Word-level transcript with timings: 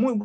Muy 0.00 0.18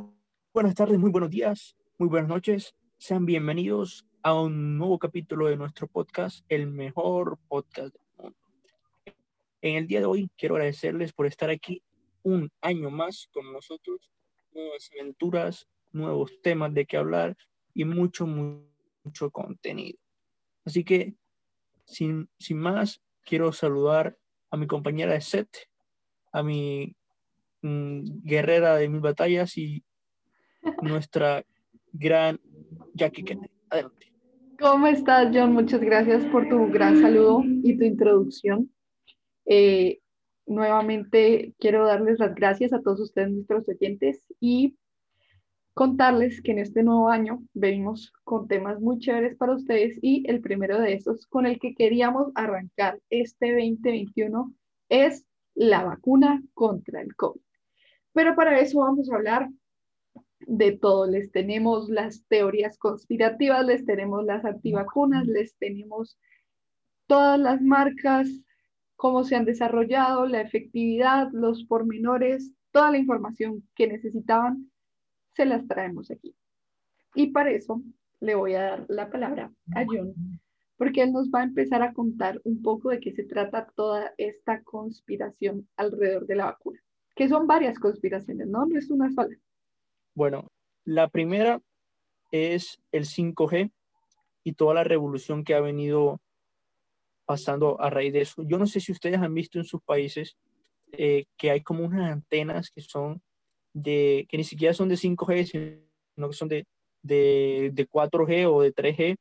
buenas 0.54 0.74
tardes, 0.74 0.98
muy 0.98 1.12
buenos 1.12 1.30
días, 1.30 1.76
muy 1.98 2.08
buenas 2.08 2.30
noches. 2.30 2.74
Sean 2.98 3.26
bienvenidos 3.26 4.08
a 4.24 4.34
un 4.34 4.78
nuevo 4.78 4.98
capítulo 4.98 5.48
de 5.48 5.58
nuestro 5.58 5.86
podcast, 5.88 6.46
el 6.48 6.68
mejor 6.68 7.38
podcast 7.50 7.94
del 7.94 8.02
mundo. 8.16 8.38
En 9.62 9.76
el 9.76 9.86
día 9.86 10.00
de 10.00 10.06
hoy 10.06 10.32
quiero 10.38 10.56
agradecerles 10.56 11.12
por 11.12 11.26
estar 11.26 11.50
aquí 11.50 11.84
un 12.24 12.50
año 12.62 12.90
más 12.90 13.28
con 13.34 13.52
nosotros, 13.52 14.10
nuevas 14.54 14.90
aventuras, 14.94 15.68
nuevos 15.92 16.32
temas 16.42 16.74
de 16.74 16.86
qué 16.86 16.96
hablar 16.96 17.36
y 17.74 17.84
mucho, 17.84 18.26
mucho 18.26 19.30
contenido. 19.30 20.00
Así 20.64 20.86
que, 20.86 21.16
sin, 21.84 22.30
sin 22.40 22.60
más, 22.60 23.02
quiero 23.26 23.52
saludar 23.52 24.18
a 24.52 24.56
mi 24.56 24.68
compañera 24.68 25.12
de 25.12 25.20
set, 25.20 25.50
a 26.32 26.44
mi 26.44 26.96
mm, 27.66 28.22
guerrera 28.24 28.76
de 28.76 28.90
mil 28.90 29.02
batallas 29.02 29.58
y 29.58 29.84
nuestra 30.82 31.44
gran 31.92 32.40
Jackie 32.94 33.24
Kennedy. 33.24 33.54
Adelante. 33.70 34.14
¿Cómo 34.60 34.88
estás, 34.88 35.30
John? 35.34 35.54
Muchas 35.54 35.82
gracias 35.82 36.24
por 36.26 36.48
tu 36.48 36.72
gran 36.72 37.02
saludo 37.02 37.44
y 37.44 37.78
tu 37.78 37.84
introducción. 37.84 38.72
Eh, 39.46 40.00
nuevamente 40.46 41.54
quiero 41.60 41.86
darles 41.86 42.20
las 42.20 42.34
gracias 42.36 42.72
a 42.72 42.82
todos 42.82 43.00
ustedes, 43.02 43.32
nuestros 43.32 43.68
oyentes, 43.68 44.24
y 44.40 44.78
contarles 45.74 46.42
que 46.42 46.52
en 46.52 46.60
este 46.60 46.84
nuevo 46.84 47.10
año 47.10 47.44
venimos 47.54 48.14
con 48.24 48.48
temas 48.48 48.80
muy 48.80 49.00
chéveres 49.00 49.36
para 49.36 49.56
ustedes 49.56 50.00
y 50.02 50.24
el 50.30 50.40
primero 50.40 50.80
de 50.80 50.94
esos 50.94 51.28
con 51.28 51.46
el 51.46 51.60
que 51.60 51.76
queríamos 51.76 52.32
arrancar 52.36 53.00
este 53.10 53.52
2021 53.52 54.54
es 54.88 55.26
la 55.54 55.84
vacuna 55.84 56.42
contra 56.54 57.02
el 57.02 57.14
COVID. 57.16 57.45
Pero 58.16 58.34
para 58.34 58.58
eso 58.62 58.80
vamos 58.80 59.12
a 59.12 59.16
hablar 59.18 59.50
de 60.40 60.72
todo. 60.72 61.06
Les 61.06 61.34
tenemos 61.34 61.90
las 61.90 62.26
teorías 62.30 62.78
conspirativas, 62.78 63.66
les 63.66 63.86
tenemos 63.86 64.24
las 64.24 64.46
antivacunas, 64.46 65.28
les 65.28 65.58
tenemos 65.58 66.18
todas 67.08 67.38
las 67.38 67.62
marcas, 67.62 68.30
cómo 68.96 69.26
se 69.26 69.36
han 69.36 69.44
desarrollado, 69.44 70.28
la 70.28 70.40
efectividad, 70.40 71.28
los 71.34 71.66
pormenores, 71.66 72.54
toda 72.72 72.90
la 72.92 73.00
información 73.00 73.68
que 73.76 73.88
necesitaban, 73.88 74.72
se 75.34 75.46
las 75.46 75.68
traemos 75.68 76.10
aquí. 76.10 76.34
Y 77.16 77.32
para 77.32 77.52
eso 77.52 77.82
le 78.22 78.36
voy 78.36 78.54
a 78.54 78.62
dar 78.62 78.86
la 78.88 79.10
palabra 79.10 79.52
a 79.76 79.86
John, 79.86 80.14
porque 80.78 81.04
él 81.04 81.12
nos 81.12 81.30
va 81.30 81.42
a 81.42 81.46
empezar 81.46 81.82
a 81.82 81.92
contar 81.92 82.40
un 82.46 82.62
poco 82.62 82.92
de 82.92 83.02
qué 83.02 83.12
se 83.12 83.26
trata 83.26 83.68
toda 83.76 84.14
esta 84.18 84.64
conspiración 84.64 85.68
alrededor 85.76 86.26
de 86.28 86.36
la 86.36 86.46
vacuna, 86.46 86.80
que 87.16 87.30
son 87.30 87.48
varias 87.48 87.80
conspiraciones, 87.80 88.48
¿no? 88.48 88.66
No 88.66 88.78
es 88.78 88.90
una 88.90 89.12
sola. 89.12 89.36
Bueno, 90.14 90.52
la 90.84 91.08
primera 91.08 91.62
es 92.32 92.82
el 92.92 93.06
5G 93.06 93.72
y 94.44 94.54
toda 94.54 94.74
la 94.74 94.84
revolución 94.84 95.44
que 95.44 95.56
ha 95.56 95.62
venido 95.62 96.22
pasando 97.26 97.82
a 97.82 97.90
raíz 97.90 98.14
de 98.14 98.22
eso. 98.22 98.44
Yo 98.44 98.58
no 98.58 98.68
sé 98.68 98.80
si 98.80 98.92
ustedes 98.92 99.18
han 99.18 99.34
visto 99.34 99.58
en 99.58 99.66
sus 99.66 99.82
países 99.82 100.38
eh, 100.92 101.26
que 101.38 101.52
hay 101.52 101.62
como 101.62 101.84
unas 101.86 102.12
antenas 102.12 102.70
que 102.70 102.82
son 102.82 103.22
de, 103.74 104.28
que 104.30 104.38
ni 104.38 104.44
siquiera 104.44 104.74
son 104.74 104.90
de 104.90 104.96
5G, 104.96 105.46
sino 106.16 106.30
que 106.30 106.36
son 106.36 106.48
de, 106.48 106.68
de, 107.02 107.72
de 107.74 107.90
4G 107.90 108.46
o 108.48 108.62
de 108.62 108.74
3G. 108.74 109.16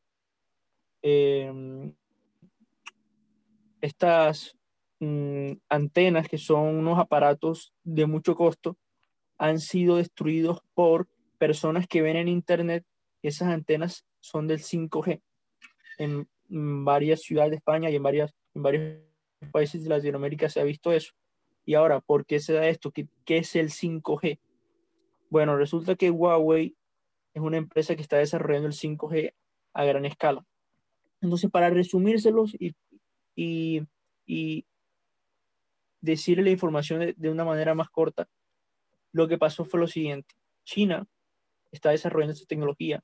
Em, 1.03 1.95
estas 3.81 4.57
mm, 5.01 5.53
antenas, 5.69 6.29
que 6.29 6.39
son 6.39 6.77
unos 6.77 6.99
aparatos 6.99 7.73
de 7.83 8.07
mucho 8.07 8.35
costo, 8.35 8.77
han 9.39 9.61
sido 9.61 9.97
destruidos 9.97 10.61
por 10.75 11.09
personas 11.39 11.87
que 11.87 12.03
ven 12.03 12.17
en 12.17 12.29
Internet 12.29 12.85
esas 13.29 13.49
antenas 13.49 14.05
son 14.21 14.47
del 14.47 14.61
5G. 14.61 15.21
En, 15.99 16.29
varias 16.47 17.23
ciudades 17.23 17.51
de 17.51 17.57
España 17.57 17.91
y 17.91 17.97
en, 17.97 18.03
varias, 18.03 18.33
en 18.55 18.63
varios 18.63 19.01
países 19.51 19.83
de 19.83 19.89
Latinoamérica 19.89 20.49
se 20.49 20.61
ha 20.61 20.65
visto 20.65 20.93
eso. 20.93 21.13
Y 21.65 21.75
ahora, 21.75 22.01
¿por 22.01 22.27
qué 22.27 22.39
se 22.39 22.53
da 22.53 22.69
esto? 22.69 22.93
¿Qué, 22.93 23.09
qué 23.25 23.39
es 23.39 23.57
el 23.57 23.71
5G? 23.71 24.39
Bueno, 25.31 25.57
resulta 25.57 25.97
que 25.97 26.11
Huawei 26.11 26.77
es 27.33 27.43
una 27.43 27.57
empresa 27.57 27.97
que 27.97 28.03
está 28.03 28.19
desarrollando 28.19 28.69
el 28.69 28.75
5G 28.75 29.33
a 29.73 29.85
gran 29.85 30.05
escala. 30.05 30.45
Entonces, 31.23 31.51
para 31.51 31.71
resumírselos 31.71 32.55
y, 32.55 32.77
y, 33.35 33.83
y 34.27 34.67
decirle 36.05 36.45
la 36.45 36.51
información 36.51 37.01
de, 37.01 37.15
de, 37.17 37.31
una 37.31 37.45
manera 37.45 37.75
más 37.75 37.89
corta, 37.91 38.29
lo 39.13 39.27
que 39.29 39.39
pasó 39.39 39.65
fue 39.65 39.81
lo 39.81 39.87
siguiente. 39.87 40.35
China 40.65 41.07
está 41.71 41.91
desarrollando 41.91 42.35
esta 42.35 42.47
tecnología 42.47 43.03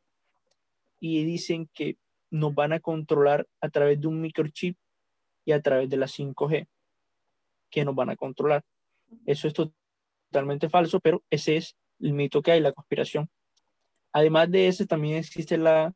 y 1.01 1.25
dicen 1.25 1.69
que 1.73 1.97
nos 2.31 2.55
van 2.55 2.73
a 2.73 2.81
controlar 2.81 3.49
a 3.61 3.69
través 3.71 4.01
de 4.01 4.07
un 4.07 4.21
microchip 4.21 4.77
y 5.45 5.53
a 5.53 5.61
través 5.61 5.89
de 5.89 5.97
la 5.97 6.07
5G, 6.07 6.69
que 7.71 7.85
nos 7.85 7.95
van 7.95 8.11
a 8.11 8.17
controlar. 8.17 8.65
Eso 9.27 9.49
es 9.49 9.55
totalmente 9.55 10.69
falso, 10.69 11.01
pero 11.01 11.25
ese 11.31 11.57
es 11.57 11.77
el 11.99 12.13
mito 12.13 12.43
que 12.43 12.53
hay, 12.53 12.61
la 12.61 12.73
conspiración. 12.73 13.29
Además 14.13 14.51
de 14.51 14.69
ese, 14.69 14.87
también 14.87 15.17
existe 15.17 15.57
la 15.57 15.93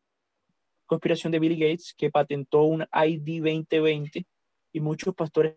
conspiración 0.87 1.33
de 1.33 1.39
Bill 1.39 1.59
Gates, 1.59 1.95
que 1.97 2.11
patentó 2.11 2.63
un 2.63 2.83
ID 2.93 3.43
2020 3.43 4.27
y 4.73 4.81
muchos 4.81 5.15
pastores 5.15 5.57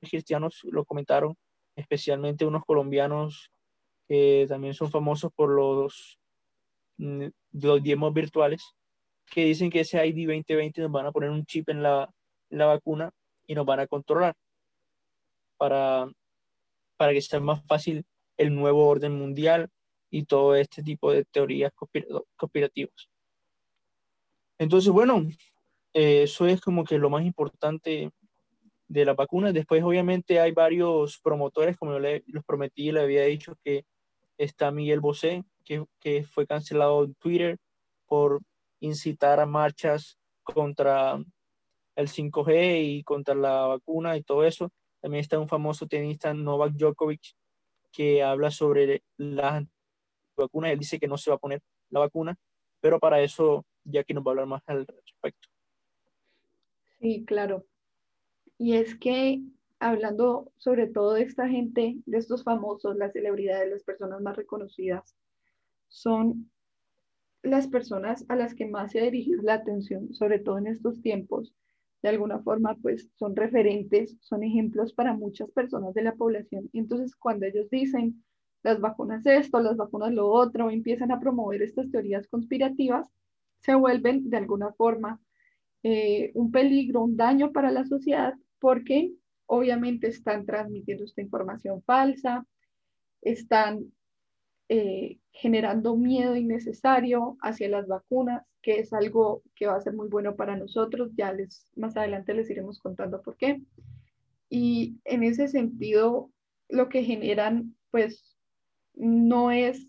cristianos 0.00 0.60
lo 0.64 0.84
comentaron, 0.84 1.34
especialmente 1.76 2.44
unos 2.44 2.64
colombianos 2.64 3.50
que 4.08 4.46
también 4.48 4.74
son 4.74 4.90
famosos 4.90 5.30
por 5.34 5.50
los, 5.50 6.18
mm, 6.98 7.26
los 7.52 7.82
diezmos 7.82 8.12
virtuales, 8.14 8.74
que 9.26 9.44
dicen 9.44 9.70
que 9.70 9.80
ese 9.80 10.04
ID 10.06 10.26
2020 10.26 10.80
nos 10.82 10.90
van 10.90 11.06
a 11.06 11.12
poner 11.12 11.30
un 11.30 11.44
chip 11.44 11.68
en 11.68 11.82
la, 11.82 12.10
la 12.50 12.66
vacuna 12.66 13.10
y 13.46 13.54
nos 13.54 13.66
van 13.66 13.80
a 13.80 13.86
controlar 13.86 14.34
para, 15.58 16.10
para 16.96 17.12
que 17.12 17.20
sea 17.20 17.40
más 17.40 17.64
fácil 17.66 18.04
el 18.38 18.54
nuevo 18.54 18.86
orden 18.86 19.18
mundial 19.18 19.68
y 20.10 20.24
todo 20.24 20.54
este 20.54 20.82
tipo 20.82 21.12
de 21.12 21.24
teorías 21.24 21.72
conspirativas. 22.36 23.08
Entonces, 24.58 24.90
bueno, 24.90 25.26
eh, 25.92 26.22
eso 26.22 26.46
es 26.46 26.60
como 26.60 26.84
que 26.84 26.98
lo 26.98 27.10
más 27.10 27.24
importante 27.24 28.10
de 28.88 29.04
la 29.04 29.14
vacuna. 29.14 29.52
Después, 29.52 29.82
obviamente, 29.82 30.40
hay 30.40 30.52
varios 30.52 31.18
promotores, 31.20 31.76
como 31.76 31.92
yo 31.92 31.98
les 32.00 32.22
prometí, 32.46 32.90
le 32.90 33.00
había 33.00 33.24
dicho 33.24 33.56
que 33.62 33.84
está 34.38 34.70
Miguel 34.70 35.00
Bosé, 35.00 35.44
que, 35.64 35.84
que 36.00 36.24
fue 36.24 36.46
cancelado 36.46 37.04
en 37.04 37.14
Twitter 37.14 37.58
por 38.06 38.40
incitar 38.80 39.40
a 39.40 39.46
marchas 39.46 40.18
contra 40.42 41.22
el 41.96 42.08
5G 42.08 42.82
y 42.82 43.02
contra 43.02 43.34
la 43.34 43.66
vacuna 43.66 44.16
y 44.16 44.22
todo 44.22 44.44
eso. 44.44 44.70
También 45.00 45.20
está 45.20 45.38
un 45.38 45.48
famoso 45.48 45.86
tenista, 45.86 46.32
Novak 46.32 46.72
Djokovic, 46.72 47.34
que 47.92 48.22
habla 48.22 48.50
sobre 48.50 49.02
las 49.16 49.64
vacunas. 50.36 50.72
Él 50.72 50.78
dice 50.78 50.98
que 50.98 51.08
no 51.08 51.18
se 51.18 51.30
va 51.30 51.36
a 51.36 51.40
poner 51.40 51.60
la 51.90 52.00
vacuna, 52.00 52.36
pero 52.80 52.98
para 52.98 53.20
eso 53.20 53.66
ya 53.84 54.04
que 54.04 54.14
nos 54.14 54.24
va 54.24 54.30
a 54.30 54.32
hablar 54.32 54.46
más 54.46 54.62
al 54.66 54.86
respecto. 54.86 55.48
Sí, 57.00 57.24
claro. 57.24 57.64
Y 58.58 58.74
es 58.74 58.96
que 58.96 59.40
hablando 59.78 60.52
sobre 60.56 60.88
todo 60.88 61.14
de 61.14 61.22
esta 61.22 61.48
gente, 61.48 61.98
de 62.04 62.18
estos 62.18 62.42
famosos, 62.42 62.96
las 62.96 63.12
celebridades, 63.12 63.70
las 63.70 63.84
personas 63.84 64.20
más 64.20 64.36
reconocidas, 64.36 65.16
son 65.88 66.50
las 67.42 67.68
personas 67.68 68.24
a 68.28 68.36
las 68.36 68.54
que 68.54 68.66
más 68.66 68.92
se 68.92 69.00
ha 69.00 69.04
dirigido 69.04 69.42
la 69.42 69.54
atención, 69.54 70.12
sobre 70.12 70.40
todo 70.40 70.58
en 70.58 70.66
estos 70.66 71.00
tiempos. 71.00 71.54
De 72.02 72.08
alguna 72.08 72.40
forma, 72.40 72.76
pues 72.80 73.08
son 73.16 73.34
referentes, 73.34 74.16
son 74.20 74.42
ejemplos 74.42 74.92
para 74.92 75.14
muchas 75.14 75.50
personas 75.50 75.94
de 75.94 76.02
la 76.02 76.14
población. 76.14 76.68
Entonces, 76.72 77.14
cuando 77.16 77.46
ellos 77.46 77.70
dicen 77.70 78.22
las 78.62 78.80
vacunas 78.80 79.24
esto, 79.26 79.60
las 79.60 79.76
vacunas 79.76 80.12
lo 80.12 80.28
otro, 80.28 80.70
empiezan 80.70 81.12
a 81.12 81.20
promover 81.20 81.62
estas 81.62 81.90
teorías 81.90 82.26
conspirativas, 82.28 83.08
se 83.60 83.74
vuelven 83.74 84.28
de 84.30 84.36
alguna 84.36 84.72
forma 84.72 85.20
eh, 85.82 86.32
un 86.34 86.50
peligro, 86.50 87.02
un 87.02 87.16
daño 87.16 87.52
para 87.52 87.70
la 87.70 87.84
sociedad, 87.84 88.34
porque 88.60 89.12
obviamente 89.46 90.08
están 90.08 90.46
transmitiendo 90.46 91.04
esta 91.04 91.22
información 91.22 91.82
falsa, 91.82 92.46
están 93.22 93.92
eh, 94.68 95.18
generando 95.32 95.96
miedo 95.96 96.36
innecesario 96.36 97.38
hacia 97.40 97.68
las 97.70 97.86
vacunas, 97.86 98.44
que 98.60 98.80
es 98.80 98.92
algo 98.92 99.42
que 99.54 99.66
va 99.66 99.76
a 99.76 99.80
ser 99.80 99.94
muy 99.94 100.08
bueno 100.08 100.36
para 100.36 100.56
nosotros. 100.56 101.10
Ya 101.16 101.32
les, 101.32 101.66
más 101.74 101.96
adelante 101.96 102.34
les 102.34 102.50
iremos 102.50 102.78
contando 102.78 103.22
por 103.22 103.36
qué. 103.36 103.62
Y 104.50 104.98
en 105.04 105.22
ese 105.22 105.48
sentido, 105.48 106.30
lo 106.68 106.88
que 106.90 107.02
generan, 107.02 107.74
pues, 107.90 108.36
no 108.94 109.50
es 109.50 109.88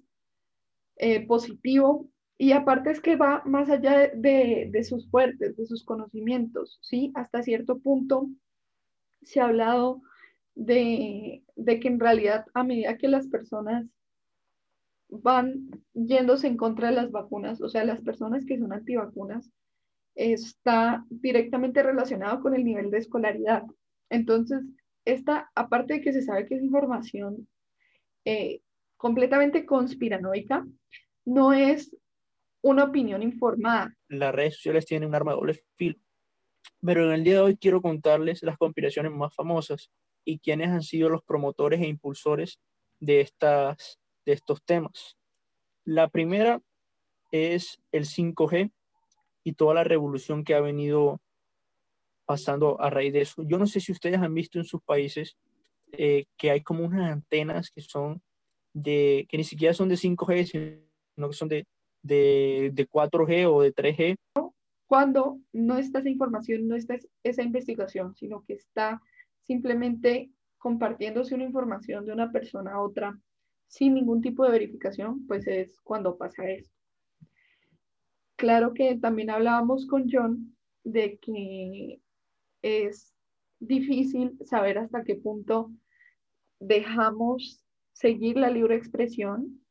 eh, 0.96 1.26
positivo. 1.28 2.10
Y 2.38 2.54
aparte 2.54 2.92
es 2.92 3.02
que 3.02 3.18
va 3.18 3.44
más 3.46 3.70
allá 3.70 4.08
de, 4.16 4.70
de 4.72 4.84
sus 4.86 5.10
fuertes, 5.10 5.58
de 5.58 5.66
sus 5.66 5.84
conocimientos, 5.84 6.80
¿sí? 6.82 7.12
Hasta 7.16 7.44
cierto 7.44 7.80
punto 7.80 8.30
se 9.22 9.40
ha 9.40 9.46
hablado 9.46 10.02
de, 10.56 11.44
de, 11.56 11.80
que 11.80 11.88
en 11.88 12.00
realidad 12.00 12.46
a 12.54 12.64
medida 12.64 12.98
que 12.98 13.08
las 13.08 13.28
personas 13.28 13.86
van 15.10 15.70
yéndose 15.94 16.48
en 16.48 16.58
contra 16.58 16.90
de 16.90 16.96
las 16.96 17.12
vacunas, 17.12 17.62
o 17.62 17.70
sea, 17.70 17.84
las 17.84 18.02
personas 18.02 18.46
que 18.46 18.58
son 18.58 18.74
antivacunas, 18.74 19.52
está 20.16 21.06
directamente 21.10 21.82
relacionado 21.82 22.42
con 22.42 22.54
el 22.54 22.64
nivel 22.64 22.92
de 22.92 22.98
escolaridad. 22.98 23.64
Entonces, 24.10 24.62
esta, 25.06 25.50
aparte 25.56 25.96
de 25.96 26.02
que 26.02 26.14
se 26.14 26.22
sabe 26.22 26.46
que 26.46 26.56
es 26.56 26.64
información 26.64 27.48
eh, 28.26 28.62
completamente 28.98 29.66
conspiranoica, 29.66 30.68
no 31.26 31.54
es 31.54 31.96
una 32.62 32.84
opinión 32.86 33.24
informada. 33.24 33.96
Las 34.10 34.36
redes 34.36 34.56
sociales 34.56 34.86
tienen 34.86 35.10
un 35.10 35.16
arma 35.16 35.32
de 35.32 35.38
doble 35.38 35.64
filo. 35.78 35.98
Pero 36.82 37.06
en 37.06 37.12
el 37.12 37.24
día 37.24 37.36
de 37.36 37.42
hoy 37.42 37.58
quiero 37.58 37.82
contarles 37.82 38.44
las 38.44 38.58
conspiraciones 38.58 39.12
más 39.12 39.34
famosas 39.36 39.92
y 40.26 40.40
quiénes 40.40 40.70
han 40.70 40.84
sido 40.84 41.10
los 41.10 41.24
promotores 41.24 41.82
e 41.82 41.88
impulsores 41.88 42.60
de, 43.00 43.22
estas, 43.22 44.00
de 44.26 44.34
estos 44.34 44.64
temas. 44.64 45.18
La 45.86 46.08
primera 46.08 46.62
es 47.32 47.80
el 47.92 48.06
5G 48.06 48.72
y 49.44 49.54
toda 49.54 49.74
la 49.74 49.84
revolución 49.84 50.44
que 50.44 50.56
ha 50.56 50.62
venido 50.62 51.22
pasando 52.26 52.80
a 52.80 52.90
raíz 52.90 53.14
de 53.14 53.22
eso. 53.22 53.44
Yo 53.44 53.58
no 53.58 53.66
sé 53.66 53.80
si 53.80 53.92
ustedes 53.92 54.20
han 54.20 54.34
visto 54.34 54.60
en 54.60 54.66
sus 54.66 54.82
países 54.84 55.36
eh, 55.92 56.26
que 56.38 56.52
hay 56.52 56.62
como 56.62 56.86
unas 56.86 57.12
antenas 57.12 57.72
que 57.72 57.82
son 57.82 58.22
de, 58.74 59.26
que 59.30 59.38
ni 59.38 59.44
siquiera 59.44 59.74
son 59.74 59.90
de 59.90 59.96
5G, 59.96 60.46
sino 61.16 61.30
que 61.30 61.36
son 61.36 61.48
de, 61.48 61.66
de, 62.04 62.70
de 62.74 62.88
4G 62.88 63.52
o 63.52 63.62
de 63.62 63.74
3G. 63.74 64.16
Cuando 64.90 65.40
no 65.54 65.78
está 65.78 66.00
esa 66.00 66.10
información, 66.10 66.68
no 66.68 66.76
está 66.76 66.98
esa 67.22 67.44
investigación, 67.44 68.16
sino 68.16 68.44
que 68.44 68.54
está 68.54 69.00
simplemente 69.44 70.32
compartiéndose 70.58 71.36
una 71.36 71.44
información 71.44 72.08
de 72.08 72.14
una 72.14 72.32
persona 72.32 72.72
a 72.72 72.82
otra 72.82 73.16
sin 73.68 73.94
ningún 73.94 74.20
tipo 74.20 74.44
de 74.44 74.50
verificación, 74.50 75.28
pues 75.28 75.46
es 75.46 75.80
cuando 75.82 76.18
pasa 76.18 76.50
esto. 76.50 76.74
Claro 78.36 78.74
que 78.74 78.98
también 78.98 79.30
hablábamos 79.30 79.86
con 79.86 80.10
John 80.12 80.58
de 80.84 81.20
que 81.20 82.02
es 82.64 83.14
difícil 83.60 84.40
saber 84.44 84.80
hasta 84.80 85.04
qué 85.04 85.14
punto 85.14 85.72
dejamos 86.60 87.64
seguir 87.94 88.38
la 88.38 88.50
libre 88.50 88.76
expresión, 88.76 89.62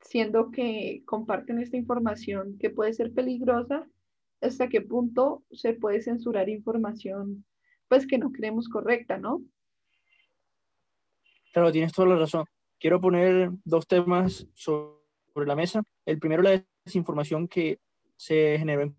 siendo 0.00 0.52
que 0.52 1.02
comparten 1.06 1.58
esta 1.58 1.76
información 1.76 2.56
que 2.60 2.70
puede 2.70 2.92
ser 2.92 3.12
peligrosa, 3.12 3.84
hasta 4.40 4.68
qué 4.68 4.80
punto 4.80 5.44
se 5.50 5.74
puede 5.74 6.02
censurar 6.02 6.48
información 6.48 7.44
pues 7.88 8.06
que 8.06 8.18
no 8.18 8.30
creemos 8.30 8.68
correcta, 8.68 9.18
¿no? 9.18 9.42
Claro, 11.52 11.72
tienes 11.72 11.92
toda 11.92 12.08
la 12.08 12.16
razón. 12.16 12.44
Quiero 12.78 13.00
poner 13.00 13.50
dos 13.64 13.86
temas 13.86 14.46
sobre 14.54 14.98
la 15.46 15.56
mesa. 15.56 15.82
El 16.04 16.18
primero, 16.18 16.42
la 16.42 16.64
desinformación 16.84 17.48
que 17.48 17.80
se 18.16 18.56
generó 18.58 18.82
en 18.82 18.96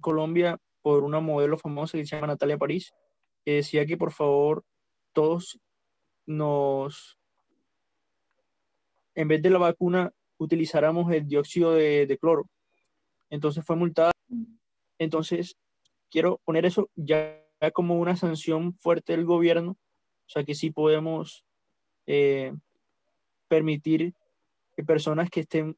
Colombia 0.00 0.58
por 0.82 1.04
una 1.04 1.20
modelo 1.20 1.58
famosa 1.58 1.98
que 1.98 2.06
se 2.06 2.14
llama 2.14 2.28
Natalia 2.28 2.58
París, 2.58 2.92
que 3.44 3.54
decía 3.54 3.84
que 3.86 3.96
por 3.96 4.12
favor 4.12 4.64
todos 5.12 5.60
nos, 6.26 7.18
en 9.14 9.28
vez 9.28 9.42
de 9.42 9.50
la 9.50 9.58
vacuna, 9.58 10.12
utilizáramos 10.38 11.12
el 11.12 11.26
dióxido 11.26 11.74
de, 11.74 12.18
cloro. 12.20 12.46
Entonces 13.30 13.64
fue 13.64 13.76
multada. 13.76 14.12
Entonces, 15.02 15.56
quiero 16.10 16.40
poner 16.44 16.66
eso 16.66 16.90
ya 16.94 17.38
como 17.72 17.98
una 17.98 18.16
sanción 18.16 18.74
fuerte 18.74 19.12
del 19.12 19.24
gobierno, 19.24 19.72
o 19.72 20.28
sea 20.28 20.44
que 20.44 20.54
sí 20.54 20.70
podemos 20.70 21.44
eh, 22.06 22.52
permitir 23.48 24.14
que 24.76 24.84
personas 24.84 25.30
que 25.30 25.40
estén 25.40 25.76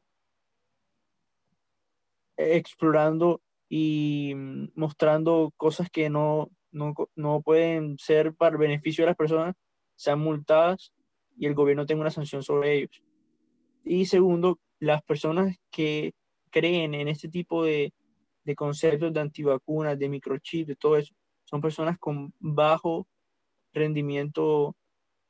explorando 2.37 3.43
y 3.69 4.35
mostrando 4.75 5.53
cosas 5.57 5.91
que 5.91 6.09
no, 6.11 6.51
no, 6.71 6.95
no 7.15 7.43
pueden 7.43 7.99
ser 7.99 8.35
para 8.35 8.53
el 8.53 8.59
beneficio 8.59 9.05
de 9.05 9.11
las 9.11 9.17
personas 9.17 9.55
sean 9.97 10.21
multadas 10.21 10.93
y 11.37 11.47
el 11.47 11.55
gobierno 11.55 11.87
tenga 11.87 12.03
una 12.03 12.11
sanción 12.11 12.43
sobre 12.43 12.75
ellos. 12.77 13.03
Y 13.85 14.07
segundo, 14.07 14.59
las 14.79 15.03
personas 15.03 15.57
que 15.71 16.15
creen 16.51 16.95
en 16.95 17.09
este 17.09 17.29
tipo 17.29 17.65
de, 17.65 17.93
de 18.45 18.55
conceptos 18.55 19.13
de 19.13 19.21
antivacunas, 19.21 19.99
de 19.99 20.09
microchip, 20.09 20.69
de 20.69 20.77
todo 20.77 20.97
eso, 20.97 21.15
son 21.45 21.61
personas 21.61 21.99
con 21.99 22.33
bajo 22.39 23.07
rendimiento 23.73 24.77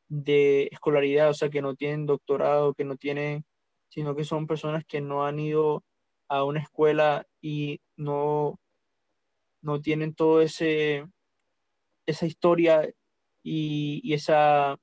de 0.08 0.68
escolaridad, 0.70 1.30
o 1.30 1.34
sea, 1.34 1.50
que 1.50 1.62
no 1.62 1.74
tienen 1.74 2.06
doctorado, 2.06 2.74
que 2.74 2.84
no 2.84 2.96
tienen, 2.96 3.44
sino 3.88 4.14
que 4.14 4.24
son 4.24 4.46
personas 4.46 4.84
que 4.84 5.00
no 5.00 5.26
han 5.26 5.38
ido 5.38 5.84
a 6.28 6.44
una 6.44 6.60
escuela 6.60 7.26
y 7.40 7.80
no, 7.96 8.58
no 9.62 9.80
tienen 9.80 10.14
todo 10.14 10.40
ese 10.40 11.04
esa 12.06 12.26
historia 12.26 12.90
y, 13.42 14.12
esa 14.12 14.76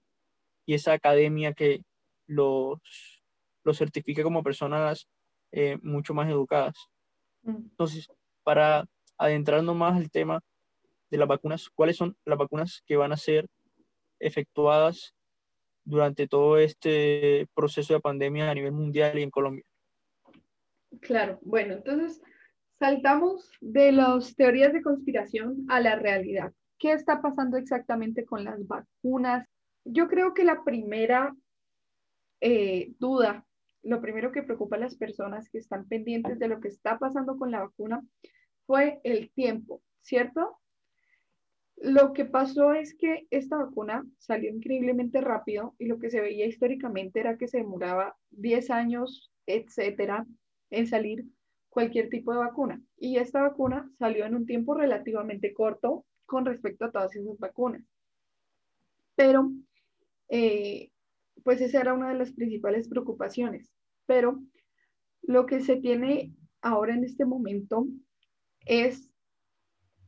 y 0.66 0.74
esa 0.74 0.94
academia 0.94 1.54
que 1.54 1.84
los, 2.28 2.80
los 3.64 3.78
certifica 3.78 4.24
como 4.24 4.44
personas 4.44 5.08
eh, 5.52 5.78
mucho 5.82 6.14
más 6.14 6.30
educadas. 6.30 6.76
Mm. 7.44 7.56
Entonces, 7.56 8.10
para 8.44 8.86
adentrarnos 9.18 9.76
más 9.76 9.96
al 9.96 10.10
tema 10.10 10.42
de 11.10 11.18
las 11.18 11.28
vacunas, 11.28 11.70
¿cuáles 11.70 11.98
son 11.98 12.16
las 12.26 12.38
vacunas 12.38 12.84
que 12.86 12.96
van 12.96 13.12
a 13.12 13.18
ser 13.18 13.48
efectuadas 14.20 15.14
durante 15.84 16.28
todo 16.28 16.58
este 16.58 17.48
proceso 17.54 17.94
de 17.94 18.00
pandemia 18.00 18.50
a 18.50 18.54
nivel 18.54 18.72
mundial 18.72 19.20
y 19.20 19.24
en 19.24 19.30
Colombia? 19.30 19.66
Claro, 21.02 21.40
bueno, 21.42 21.74
entonces 21.74 22.22
saltamos 22.80 23.50
de 23.60 23.92
las 23.92 24.36
teorías 24.36 24.74
de 24.74 24.82
conspiración 24.82 25.66
a 25.70 25.80
la 25.80 25.96
realidad. 25.96 26.52
¿Qué 26.78 26.94
está 26.94 27.22
pasando 27.22 27.58
exactamente 27.58 28.26
con 28.26 28.44
las 28.44 28.66
vacunas? 28.68 29.48
Yo 29.86 30.08
creo 30.08 30.34
que 30.34 30.44
la 30.44 30.64
primera 30.64 31.36
eh, 32.42 32.94
duda, 33.00 33.46
lo 33.84 34.02
primero 34.02 34.32
que 34.32 34.44
preocupa 34.44 34.76
a 34.76 34.80
las 34.80 34.96
personas 34.96 35.50
que 35.50 35.58
están 35.58 35.88
pendientes 35.88 36.40
de 36.40 36.48
lo 36.48 36.60
que 36.60 36.68
está 36.68 37.00
pasando 37.00 37.38
con 37.38 37.52
la 37.52 37.62
vacuna 37.62 38.04
fue 38.66 39.00
el 39.04 39.32
tiempo, 39.32 39.82
¿cierto? 40.02 40.60
Lo 41.78 42.14
que 42.14 42.26
pasó 42.26 42.74
es 42.74 42.96
que 42.96 43.26
esta 43.32 43.58
vacuna 43.58 44.06
salió 44.20 44.52
increíblemente 44.52 45.20
rápido 45.20 45.76
y 45.80 45.86
lo 45.86 45.98
que 45.98 46.12
se 46.12 46.22
veía 46.22 46.46
históricamente 46.46 47.20
era 47.20 47.38
que 47.38 47.48
se 47.48 47.58
demoraba 47.58 48.16
10 48.30 48.70
años, 48.70 49.32
etcétera, 49.48 50.28
en 50.70 50.86
salir 50.86 51.26
cualquier 51.70 52.10
tipo 52.10 52.34
de 52.34 52.40
vacuna. 52.40 52.82
Y 52.98 53.18
esta 53.18 53.42
vacuna 53.42 53.90
salió 53.98 54.26
en 54.26 54.36
un 54.36 54.46
tiempo 54.46 54.76
relativamente 54.76 55.54
corto 55.54 56.06
con 56.28 56.46
respecto 56.46 56.86
a 56.86 56.92
todas 56.92 57.16
esas 57.16 57.40
vacunas. 57.40 57.84
Pero, 59.16 59.52
eh, 60.30 60.92
pues 61.44 61.62
esa 61.62 61.82
era 61.82 61.94
una 61.94 62.10
de 62.10 62.20
las 62.20 62.32
principales 62.32 62.88
preocupaciones. 62.88 63.74
Pero 64.12 64.42
lo 65.22 65.46
que 65.46 65.62
se 65.62 65.78
tiene 65.78 66.34
ahora 66.62 66.94
en 66.94 67.06
este 67.06 67.24
momento 67.24 67.88
es 68.66 69.10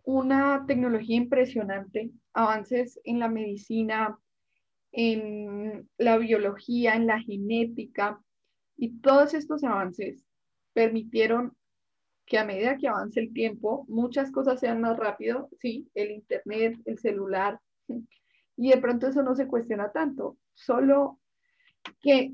una 0.04 0.66
tecnología 0.68 1.16
impresionante, 1.16 2.12
avances 2.34 3.00
en 3.06 3.20
la 3.20 3.30
medicina, 3.30 4.20
en 4.92 5.88
la 5.98 6.18
biología, 6.18 6.96
en 6.96 7.08
la 7.08 7.22
genética, 7.22 8.22
y 8.76 9.00
todos 9.00 9.34
estos 9.36 9.64
avances 9.64 10.26
permitieron 10.74 11.56
que 12.26 12.38
a 12.38 12.44
medida 12.44 12.78
que 12.78 12.90
avance 12.90 13.22
el 13.22 13.32
tiempo, 13.32 13.86
muchas 13.88 14.34
cosas 14.34 14.60
sean 14.60 14.82
más 14.82 14.98
rápido, 14.98 15.48
sí, 15.62 15.90
el 15.94 16.12
Internet, 16.12 16.78
el 16.84 17.00
celular, 17.00 17.58
y 18.58 18.70
de 18.70 18.78
pronto 18.80 19.08
eso 19.08 19.24
no 19.24 19.34
se 19.34 19.48
cuestiona 19.48 19.94
tanto, 19.94 20.38
solo 20.54 21.22
que 22.02 22.34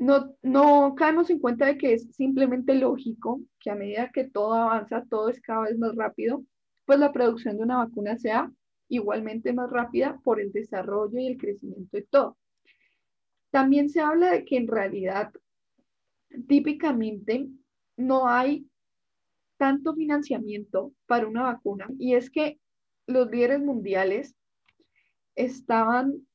no, 0.00 0.34
no 0.42 0.94
caemos 0.96 1.30
en 1.30 1.38
cuenta 1.38 1.66
de 1.66 1.78
que 1.78 1.92
es 1.92 2.08
simplemente 2.16 2.74
lógico 2.74 3.40
que 3.60 3.70
a 3.70 3.76
medida 3.76 4.10
que 4.12 4.24
todo 4.24 4.54
avanza, 4.54 5.04
todo 5.08 5.28
es 5.28 5.40
cada 5.40 5.62
vez 5.62 5.78
más 5.78 5.94
rápido 5.94 6.44
pues 6.90 6.98
la 6.98 7.12
producción 7.12 7.56
de 7.56 7.62
una 7.62 7.76
vacuna 7.76 8.18
sea 8.18 8.50
igualmente 8.88 9.52
más 9.52 9.70
rápida 9.70 10.18
por 10.24 10.40
el 10.40 10.50
desarrollo 10.50 11.20
y 11.20 11.28
el 11.28 11.36
crecimiento 11.36 11.96
de 11.96 12.02
todo. 12.02 12.36
También 13.52 13.88
se 13.88 14.00
habla 14.00 14.32
de 14.32 14.44
que 14.44 14.56
en 14.56 14.66
realidad 14.66 15.32
típicamente 16.48 17.48
no 17.96 18.26
hay 18.26 18.66
tanto 19.56 19.94
financiamiento 19.94 20.92
para 21.06 21.28
una 21.28 21.42
vacuna 21.44 21.86
y 21.96 22.14
es 22.14 22.28
que 22.28 22.58
los 23.06 23.30
líderes 23.30 23.60
mundiales 23.60 24.34
estaban 25.36 26.26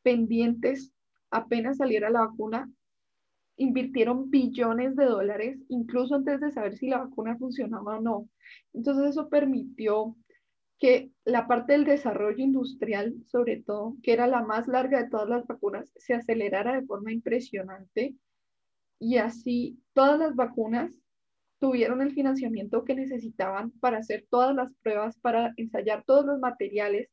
pendientes 0.00 0.94
apenas 1.30 1.78
saliera 1.78 2.10
la 2.10 2.26
vacuna 2.26 2.70
invirtieron 3.58 4.30
billones 4.30 4.96
de 4.96 5.04
dólares, 5.04 5.58
incluso 5.68 6.14
antes 6.14 6.40
de 6.40 6.52
saber 6.52 6.76
si 6.76 6.88
la 6.88 6.98
vacuna 6.98 7.36
funcionaba 7.36 7.98
o 7.98 8.00
no. 8.00 8.28
Entonces 8.72 9.10
eso 9.10 9.28
permitió 9.28 10.16
que 10.78 11.10
la 11.24 11.48
parte 11.48 11.72
del 11.72 11.84
desarrollo 11.84 12.38
industrial, 12.38 13.14
sobre 13.26 13.60
todo, 13.62 13.96
que 14.02 14.12
era 14.12 14.28
la 14.28 14.42
más 14.42 14.68
larga 14.68 15.02
de 15.02 15.10
todas 15.10 15.28
las 15.28 15.46
vacunas, 15.46 15.92
se 15.96 16.14
acelerara 16.14 16.80
de 16.80 16.86
forma 16.86 17.12
impresionante 17.12 18.14
y 19.00 19.16
así 19.16 19.80
todas 19.92 20.18
las 20.18 20.36
vacunas 20.36 20.92
tuvieron 21.58 22.00
el 22.00 22.12
financiamiento 22.12 22.84
que 22.84 22.94
necesitaban 22.94 23.72
para 23.80 23.98
hacer 23.98 24.26
todas 24.30 24.54
las 24.54 24.72
pruebas, 24.74 25.18
para 25.18 25.52
ensayar 25.56 26.04
todos 26.04 26.24
los 26.24 26.38
materiales, 26.38 27.10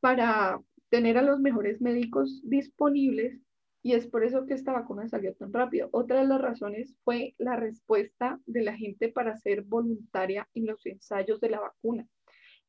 para 0.00 0.60
tener 0.90 1.16
a 1.16 1.22
los 1.22 1.40
mejores 1.40 1.80
médicos 1.80 2.42
disponibles 2.44 3.40
y 3.82 3.94
es 3.94 4.06
por 4.06 4.24
eso 4.24 4.44
que 4.44 4.54
esta 4.54 4.72
vacuna 4.72 5.08
salió 5.08 5.34
tan 5.34 5.52
rápido. 5.52 5.88
Otra 5.92 6.20
de 6.20 6.26
las 6.26 6.40
razones 6.40 6.98
fue 7.02 7.34
la 7.38 7.56
respuesta 7.56 8.38
de 8.44 8.62
la 8.62 8.76
gente 8.76 9.08
para 9.08 9.36
ser 9.36 9.62
voluntaria 9.62 10.46
en 10.54 10.66
los 10.66 10.84
ensayos 10.84 11.40
de 11.40 11.48
la 11.48 11.60
vacuna. 11.60 12.06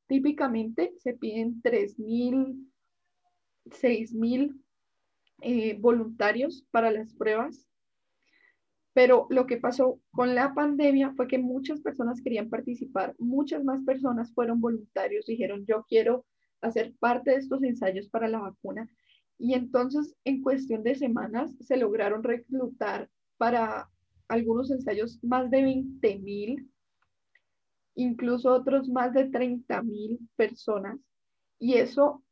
Típicamente 0.08 0.94
se 1.00 1.14
piden 1.14 1.62
3.000, 1.62 2.66
6.000 3.66 4.62
eh, 5.42 5.78
voluntarios 5.80 6.66
para 6.72 6.92
las 6.92 7.14
pruebas, 7.14 7.68
pero 8.94 9.28
lo 9.30 9.48
que 9.48 9.58
pasó 9.58 10.00
con 10.12 10.36
la 10.36 10.54
pandemia 10.54 11.14
fue 11.16 11.28
que 11.28 11.40
muchas 11.40 11.82
personas 11.82 12.22
querían 12.22 12.50
participar, 12.50 13.16
muchas 13.18 13.64
más 13.64 13.84
personas 13.84 14.34
fueron 14.34 14.62
voluntarios, 14.62 15.26
dijeron 15.26 15.66
yo 15.66 15.86
quiero 15.88 16.26
hacer 16.62 16.94
parte 17.00 17.32
de 17.32 17.38
estos 17.38 17.64
ensayos 17.64 18.08
para 18.10 18.28
la 18.28 18.40
vacuna 18.40 18.90
y 19.44 19.56
entonces, 19.56 20.16
en 20.24 20.44
cuestión 20.44 20.84
de 20.84 20.94
semanas, 20.94 21.52
se 21.62 21.76
lograron 21.76 22.24
reclutar 22.24 23.10
para 23.38 23.90
algunos 24.28 24.70
ensayos 24.70 25.18
más 25.24 25.50
de 25.50 25.64
20 25.64 26.20
mil, 26.20 26.70
incluso 27.96 28.54
otros 28.54 28.88
más 28.88 29.16
de 29.16 29.32
30 29.32 29.82
mil 29.82 30.20
personas. 30.36 31.00
Y 31.58 31.74
eso 31.74 32.24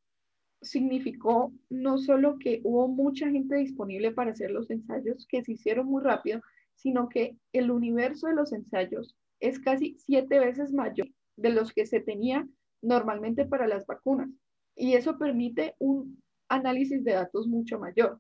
significó 0.62 1.52
no 1.72 1.98
solo 1.98 2.38
que 2.38 2.62
hubo 2.64 2.88
mucha 2.88 3.28
gente 3.28 3.56
disponible 3.56 4.12
para 4.12 4.30
hacer 4.30 4.52
los 4.52 4.70
ensayos, 4.70 5.26
que 5.26 5.44
se 5.44 5.54
hicieron 5.54 5.88
muy 5.88 6.04
rápido, 6.04 6.42
sino 6.76 7.10
que 7.10 7.36
el 7.54 7.72
universo 7.72 8.28
de 8.28 8.36
los 8.36 8.54
ensayos 8.54 9.18
es 9.40 9.60
casi 9.60 9.98
siete 9.98 10.38
veces 10.38 10.72
mayor 10.72 11.10
de 11.38 11.50
los 11.50 11.74
que 11.74 11.88
se 11.88 12.02
tenía 12.02 12.48
normalmente 12.82 13.46
para 13.46 13.68
las 13.68 13.86
vacunas. 13.86 14.30
Y 14.76 14.94
eso 14.94 15.18
permite 15.18 15.76
un 15.80 16.22
análisis 16.48 17.04
de 17.04 17.14
datos 17.14 17.48
mucho 17.48 17.80
mayor. 17.80 18.20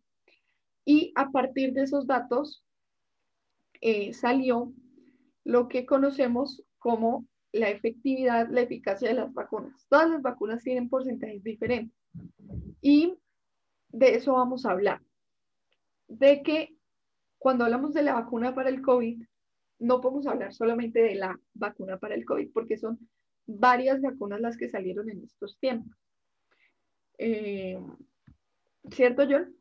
Y 0.86 1.12
a 1.16 1.30
partir 1.32 1.74
de 1.74 1.84
esos 1.84 2.08
datos 2.08 2.64
eh, 3.82 4.14
salió 4.14 4.74
lo 5.44 5.68
que 5.68 5.86
conocemos 5.86 6.64
como 6.78 7.26
la 7.52 7.70
efectividad, 7.70 8.50
la 8.50 8.62
eficacia 8.62 9.10
de 9.10 9.16
las 9.16 9.34
vacunas. 9.34 9.86
Todas 9.90 10.10
las 10.10 10.22
vacunas 10.22 10.64
tienen 10.64 10.90
porcentajes 10.90 11.44
diferentes. 11.44 11.98
Y 12.82 13.18
de 13.90 14.16
eso 14.16 14.34
vamos 14.34 14.66
a 14.66 14.72
hablar. 14.72 15.02
De 16.08 16.44
que 16.44 16.76
cuando 17.38 17.66
hablamos 17.66 17.94
de 17.94 18.04
la 18.04 18.14
vacuna 18.14 18.54
para 18.54 18.70
el 18.70 18.82
COVID, 18.82 19.24
no 19.80 20.02
podemos 20.02 20.28
hablar 20.28 20.54
solamente 20.54 21.02
de 21.02 21.16
la 21.16 21.40
vacuna 21.54 21.98
para 21.98 22.16
el 22.16 22.26
COVID, 22.26 22.52
porque 22.54 22.78
son 22.78 23.00
varias 23.50 24.02
vacunas 24.02 24.40
las 24.40 24.58
que 24.58 24.70
salieron 24.70 25.10
en 25.10 25.24
estos 25.24 25.58
tiempos. 25.60 25.96
Eh, 27.18 27.80
¿Cierto, 28.92 29.24
John? 29.30 29.56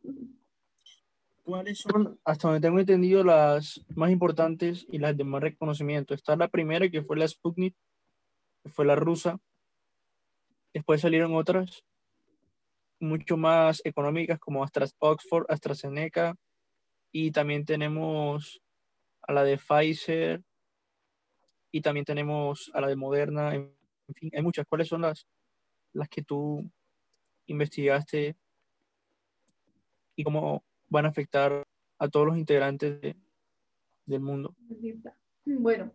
¿Cuáles 1.42 1.78
son, 1.78 2.18
hasta 2.24 2.48
donde 2.48 2.66
tengo 2.66 2.78
entendido, 2.78 3.24
las 3.24 3.84
más 3.96 4.10
importantes 4.10 4.86
y 4.90 4.98
las 4.98 5.16
de 5.16 5.24
más 5.24 5.42
reconocimiento? 5.42 6.12
Está 6.12 6.36
la 6.36 6.48
primera, 6.48 6.90
que 6.90 7.02
fue 7.02 7.16
la 7.16 7.26
Sputnik, 7.26 7.74
que 8.62 8.70
fue 8.70 8.84
la 8.84 8.94
rusa. 8.94 9.38
Después 10.74 11.00
salieron 11.00 11.34
otras 11.34 11.82
mucho 13.00 13.36
más 13.36 13.80
económicas, 13.84 14.38
como 14.38 14.66
Oxford, 14.98 15.46
AstraZeneca, 15.48 16.34
y 17.10 17.30
también 17.30 17.64
tenemos 17.64 18.60
a 19.22 19.32
la 19.32 19.44
de 19.44 19.56
Pfizer, 19.56 20.42
y 21.70 21.80
también 21.80 22.04
tenemos 22.04 22.70
a 22.74 22.80
la 22.80 22.88
de 22.88 22.96
Moderna, 22.96 23.52
fin, 24.14 24.30
hay 24.34 24.42
muchas. 24.42 24.66
¿Cuáles 24.66 24.88
son 24.88 25.02
las, 25.02 25.26
las 25.92 26.08
que 26.08 26.22
tú 26.22 26.70
investigaste 27.46 28.36
y 30.16 30.24
cómo 30.24 30.64
van 30.88 31.06
a 31.06 31.08
afectar 31.08 31.64
a 31.98 32.08
todos 32.08 32.26
los 32.26 32.38
integrantes 32.38 33.16
del 34.06 34.20
mundo. 34.20 34.54
Bueno, 35.44 35.92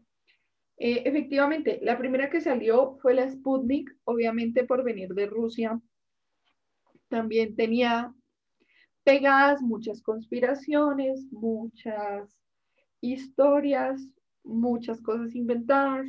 eh, 0.77 1.03
efectivamente, 1.05 1.79
la 1.82 1.98
primera 1.98 2.29
que 2.29 2.41
salió 2.41 2.98
fue 3.01 3.13
la 3.13 3.29
Sputnik, 3.29 3.96
obviamente 4.03 4.63
por 4.63 4.84
venir 4.84 5.10
de 5.10 5.25
Rusia. 5.25 5.82
También 7.10 7.55
tenía 7.55 8.13
pegadas 9.03 9.62
muchas 9.62 10.01
conspiraciones, 10.01 11.25
muchas 11.32 12.39
historias, 13.01 14.08
muchas 14.43 15.01
cosas 15.01 15.36
inventadas, 15.36 16.05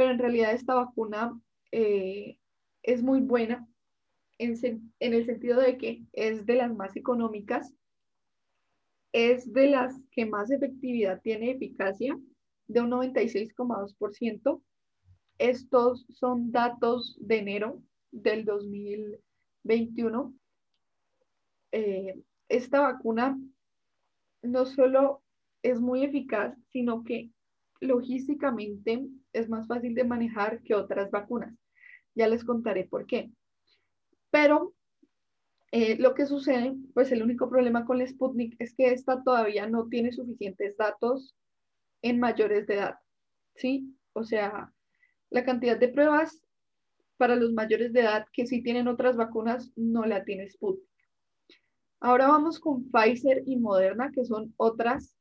pero 0.00 0.12
en 0.12 0.18
realidad 0.18 0.54
esta 0.54 0.72
vacuna 0.72 1.38
eh, 1.72 2.38
es 2.82 3.02
muy 3.02 3.20
buena 3.20 3.68
en, 4.38 4.56
el 4.98 5.26
sentido 5.26 5.60
de 5.60 5.76
que 5.76 6.02
es 6.14 6.46
de 6.46 6.54
las 6.54 6.74
más 6.74 6.96
económicas, 6.96 7.74
es 9.12 9.52
de 9.52 9.68
las 9.68 10.00
que 10.10 10.24
más 10.24 10.50
efectividad 10.50 11.20
tiene 11.20 11.50
eficacia, 11.50 12.18
de 12.66 12.80
un 12.80 12.90
96,2%. 12.92 14.62
Estos 15.36 16.06
son 16.08 16.50
datos 16.50 17.18
de 17.20 17.36
enero 17.36 17.82
del 18.10 18.46
2021. 18.46 20.34
Eh, 21.72 22.18
esta 22.48 22.80
vacuna 22.80 23.38
no 24.40 24.64
solo 24.64 25.22
es 25.62 25.78
muy 25.78 26.04
eficaz, 26.04 26.56
sino 26.70 27.04
que 27.04 27.28
logísticamente 27.80 29.06
es 29.32 29.48
más 29.48 29.66
fácil 29.66 29.94
de 29.94 30.04
manejar 30.04 30.62
que 30.62 30.74
otras 30.74 31.10
vacunas. 31.10 31.54
Ya 32.14 32.28
les 32.28 32.44
contaré 32.44 32.84
por 32.84 33.06
qué. 33.06 33.30
Pero 34.30 34.74
eh, 35.72 35.96
lo 35.98 36.14
que 36.14 36.26
sucede, 36.26 36.74
pues 36.94 37.12
el 37.12 37.22
único 37.22 37.48
problema 37.48 37.84
con 37.84 37.98
la 37.98 38.06
Sputnik 38.06 38.56
es 38.58 38.74
que 38.74 38.92
esta 38.92 39.22
todavía 39.22 39.68
no 39.68 39.88
tiene 39.88 40.12
suficientes 40.12 40.76
datos 40.76 41.36
en 42.02 42.18
mayores 42.18 42.66
de 42.66 42.74
edad, 42.74 42.94
¿sí? 43.54 43.96
O 44.12 44.24
sea, 44.24 44.72
la 45.30 45.44
cantidad 45.44 45.78
de 45.78 45.88
pruebas 45.88 46.42
para 47.16 47.36
los 47.36 47.52
mayores 47.52 47.92
de 47.92 48.00
edad 48.00 48.26
que 48.32 48.46
sí 48.46 48.62
tienen 48.62 48.88
otras 48.88 49.16
vacunas 49.16 49.70
no 49.76 50.06
la 50.06 50.24
tiene 50.24 50.48
Sputnik. 50.48 50.88
Ahora 52.00 52.28
vamos 52.28 52.58
con 52.58 52.90
Pfizer 52.90 53.42
y 53.46 53.56
Moderna, 53.56 54.10
que 54.10 54.24
son 54.24 54.54
otras 54.56 55.14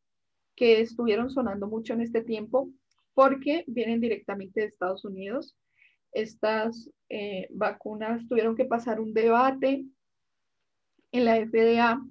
que 0.56 0.82
estuvieron 0.82 1.30
sonando 1.30 1.68
mucho 1.68 1.94
en 1.94 2.02
este 2.02 2.22
tiempo 2.22 2.72
porque 3.20 3.66
vienen 3.68 4.00
directamente 4.00 4.62
de 4.62 4.68
Estados 4.68 5.04
Unidos 5.04 5.58
estas 6.14 6.90
eh, 7.10 7.50
vacunas 7.52 8.26
tuvieron 8.30 8.56
que 8.56 8.64
pasar 8.64 9.02
un 9.02 9.14
debate 9.14 9.86
en 11.12 11.26
la 11.26 11.36
FDA, 11.36 12.02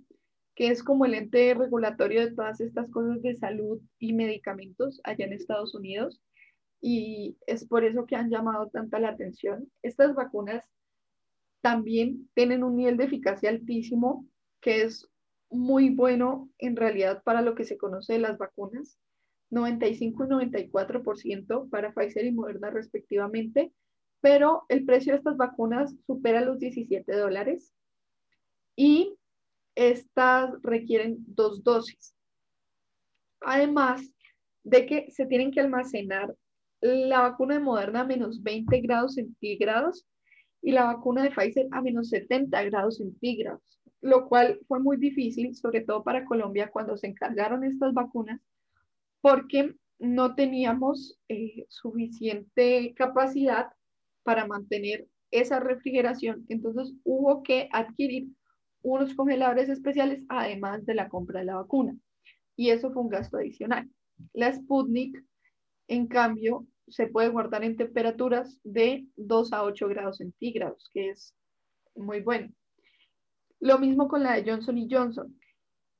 que 0.55 0.69
es 0.69 0.85
como 0.85 1.07
el 1.07 1.15
ente 1.15 1.55
regulatorio 1.55 2.21
de 2.21 2.35
todas 2.35 2.61
estas 2.61 2.91
cosas 2.91 3.23
de 3.23 3.37
salud 3.37 3.81
y 3.99 4.13
medicamentos 4.13 5.01
allá 5.03 5.25
en 5.25 5.33
Estados 5.33 5.75
Unidos. 5.75 6.21
Y 6.83 7.39
es 7.47 7.67
por 7.67 7.85
eso 7.85 8.05
que 8.05 8.17
han 8.17 8.29
llamado 8.29 8.69
tanta 8.69 9.01
la 9.01 9.09
atención. 9.09 9.73
Estas 9.81 10.15
vacunas 10.15 10.63
también 11.63 12.29
tienen 12.35 12.63
un 12.63 12.77
nivel 12.77 12.99
de 12.99 13.05
eficacia 13.05 13.49
altísimo, 13.49 14.27
que 14.61 14.83
es 14.83 15.09
muy 15.49 15.89
bueno 15.89 16.51
en 16.59 16.77
realidad 16.77 17.23
para 17.23 17.41
lo 17.41 17.55
que 17.55 17.65
se 17.65 17.79
conoce 17.79 18.13
de 18.13 18.19
las 18.19 18.37
vacunas. 18.37 18.99
95 19.51 20.25
y 20.25 20.29
94% 20.29 21.71
para 21.71 21.93
Pfizer 21.93 22.25
y 22.25 22.33
Moderna 22.33 22.71
respectivamente, 22.71 23.73
pero 24.21 24.65
el 24.69 24.85
precio 24.85 25.13
de 25.13 25.19
estas 25.19 25.37
vacunas 25.37 25.95
supera 26.07 26.41
los 26.41 26.59
17 26.59 27.11
dólares 27.17 27.73
y 28.77 29.17
estas 29.75 30.51
requieren 30.63 31.19
dos 31.27 31.63
dosis. 31.63 32.15
Además 33.41 34.03
de 34.65 34.87
que 34.87 35.11
se 35.11 35.27
tienen 35.27 35.51
que 35.51 35.61
almacenar 35.61 36.35
la 36.81 37.23
vacuna 37.23 37.55
de 37.55 37.61
Moderna 37.61 38.01
a 38.01 38.07
menos 38.07 38.43
20 38.43 38.81
grados 38.81 39.15
centígrados 39.15 40.07
y 40.63 40.73
la 40.73 40.85
vacuna 40.85 41.23
de 41.23 41.31
Pfizer 41.31 41.69
a 41.71 41.81
menos 41.81 42.11
70 42.11 42.63
grados 42.65 42.97
centígrados, 42.99 43.81
lo 44.01 44.29
cual 44.29 44.61
fue 44.67 44.81
muy 44.81 44.97
difícil, 44.97 45.55
sobre 45.55 45.81
todo 45.83 46.03
para 46.03 46.25
Colombia, 46.25 46.71
cuando 46.71 46.97
se 46.97 47.07
encargaron 47.07 47.65
estas 47.65 47.95
vacunas, 47.95 48.41
porque 49.21 49.75
no 49.99 50.35
teníamos 50.35 51.19
eh, 51.29 51.67
suficiente 51.69 52.95
capacidad 52.97 53.73
para 54.23 54.47
mantener 54.47 55.09
esa 55.31 55.61
refrigeración. 55.61 56.45
Entonces 56.49 56.95
hubo 57.05 57.43
que 57.43 57.69
adquirir 57.73 58.29
unos 58.83 59.15
congeladores 59.15 59.69
especiales 59.69 60.23
además 60.29 60.87
de 60.87 60.95
la 60.95 61.09
compra 61.09 61.41
de 61.41 61.47
la 61.47 61.57
vacuna. 61.57 61.97
Y 62.57 62.71
eso 62.71 62.93
fue 62.93 63.03
un 63.03 63.09
gasto 63.09 63.37
adicional. 63.37 63.91
La 64.33 64.53
Sputnik, 64.53 65.25
en 65.89 66.07
cambio, 66.07 66.67
se 66.89 67.07
puede 67.07 67.29
guardar 67.29 67.65
en 67.65 67.77
temperaturas 67.77 68.59
de 68.65 69.07
2 69.17 69.53
a 69.53 69.63
8 69.65 69.89
grados 69.89 70.19
centígrados, 70.19 70.91
que 70.93 71.11
es 71.11 71.35
muy 71.95 72.21
bueno. 72.21 72.51
Lo 73.61 73.79
mismo 73.79 74.09
con 74.09 74.23
la 74.23 74.35
de 74.35 74.51
Johnson 74.51 74.87
Johnson. 74.91 75.39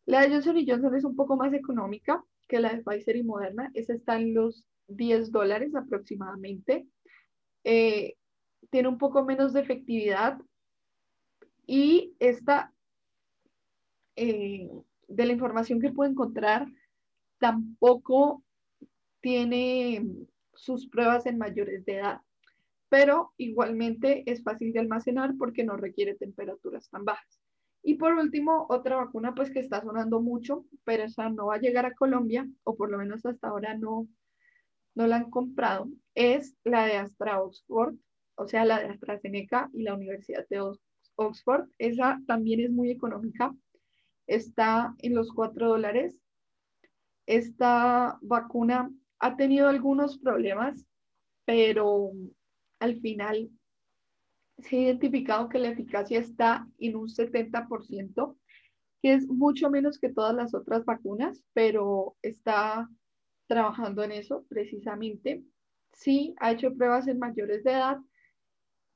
La 0.07 0.23
de 0.23 0.31
Johnson 0.31 0.57
Johnson 0.67 0.95
es 0.95 1.05
un 1.05 1.17
poco 1.17 1.37
más 1.37 1.53
económica 1.53 2.25
que 2.49 2.61
la 2.61 2.75
de 2.75 2.83
Pfizer 2.83 3.17
y 3.17 3.23
Moderna. 3.23 3.71
Esa 3.75 3.95
está 3.95 4.17
en 4.17 4.35
los 4.35 4.67
10 4.89 5.31
dólares 5.31 5.75
aproximadamente. 5.75 6.87
Eh, 7.65 8.17
tiene 8.71 8.89
un 8.89 8.99
poco 8.99 9.25
menos 9.25 9.53
de 9.53 9.61
efectividad 9.61 10.39
y 11.67 12.17
esta, 12.19 12.73
eh, 14.17 14.71
de 15.07 15.27
la 15.27 15.33
información 15.33 15.81
que 15.81 15.93
puedo 15.93 16.11
encontrar, 16.11 16.67
tampoco 17.39 18.43
tiene 19.21 20.05
sus 20.55 20.89
pruebas 20.89 21.27
en 21.27 21.39
mayores 21.39 21.85
de 21.85 21.97
edad, 21.97 22.21
pero 22.89 23.33
igualmente 23.37 24.25
es 24.31 24.43
fácil 24.43 24.73
de 24.73 24.81
almacenar 24.81 25.35
porque 25.39 25.63
no 25.63 25.77
requiere 25.77 26.15
temperaturas 26.15 26.89
tan 26.89 27.05
bajas. 27.05 27.41
Y 27.89 27.95
por 27.95 28.13
último, 28.13 28.67
otra 28.69 28.97
vacuna 28.97 29.35
pues 29.35 29.51
que 29.51 29.61
está 29.61 29.81
sonando 29.81 30.21
mucho, 30.21 30.67
pero 30.85 31.05
esa 31.05 31.31
no 31.31 31.47
va 31.47 31.55
a 31.55 31.59
llegar 31.59 31.87
a 31.87 31.95
Colombia, 31.95 32.47
o 32.65 32.77
por 32.77 32.91
lo 32.91 32.99
menos 32.99 33.25
hasta 33.25 33.49
ahora 33.49 33.79
no, 33.79 34.07
no 34.95 35.07
la 35.07 35.17
han 35.17 35.31
comprado, 35.31 35.89
es 36.15 36.55
la 36.65 36.85
de 36.85 36.99
Astra 36.99 37.41
Oxford, 37.41 37.95
o 38.35 38.47
sea, 38.47 38.67
la 38.67 38.81
de 38.81 38.89
AstraZeneca 38.89 39.71
y 39.73 39.85
la 39.85 39.95
Universidad 39.95 40.47
de 40.51 40.61
Oxford. 41.17 41.71
Esa 41.79 42.21
también 42.27 42.61
es 42.61 42.71
muy 42.71 42.91
económica, 42.91 43.57
está 44.27 44.95
en 44.99 45.15
los 45.15 45.33
4 45.33 45.71
dólares. 45.71 46.15
Esta 47.25 48.19
vacuna 48.21 48.91
ha 49.19 49.37
tenido 49.37 49.67
algunos 49.67 50.19
problemas, 50.19 50.87
pero 51.47 52.13
al 52.81 53.01
final 53.01 53.49
se 54.59 54.77
ha 54.77 54.81
identificado 54.81 55.49
que 55.49 55.59
la 55.59 55.69
eficacia 55.69 56.19
está 56.19 56.69
en 56.79 56.97
un 56.97 57.09
70%, 57.09 58.37
que 59.03 59.15
es 59.15 59.27
mucho 59.29 59.71
menos 59.71 59.99
que 59.99 60.09
todas 60.09 60.35
las 60.35 60.55
otras 60.55 60.85
vacunas, 60.85 61.43
pero 61.53 62.17
está 62.23 62.89
trabajando 63.47 64.03
en 64.03 64.13
eso 64.13 64.45
precisamente. 64.49 65.45
Sí, 65.93 66.35
ha 66.41 66.53
hecho 66.53 66.75
pruebas 66.75 67.07
en 67.09 67.19
mayores 67.19 67.65
de 67.65 67.73
edad 67.73 67.99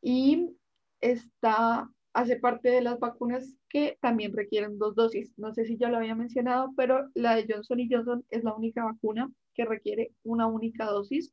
y 0.01 0.57
está, 1.01 1.89
hace 2.13 2.37
parte 2.37 2.69
de 2.71 2.83
las 2.83 2.99
vacunas 2.99 3.57
que 3.69 3.99
también 4.01 4.33
requieren 4.33 4.79
dos 4.79 4.95
dosis. 4.95 5.33
No 5.39 5.55
sé 5.55 5.65
si 5.65 5.77
ya 5.79 5.89
lo 5.89 5.99
había 5.99 6.15
mencionado, 6.15 6.73
pero 6.77 7.09
la 7.15 7.37
de 7.37 7.47
Johnson 7.49 7.79
Johnson 7.89 8.25
es 8.31 8.45
la 8.45 8.55
única 8.55 8.85
vacuna 8.85 9.31
que 9.55 9.65
requiere 9.65 10.13
una 10.25 10.47
única 10.47 10.87
dosis. 10.87 11.33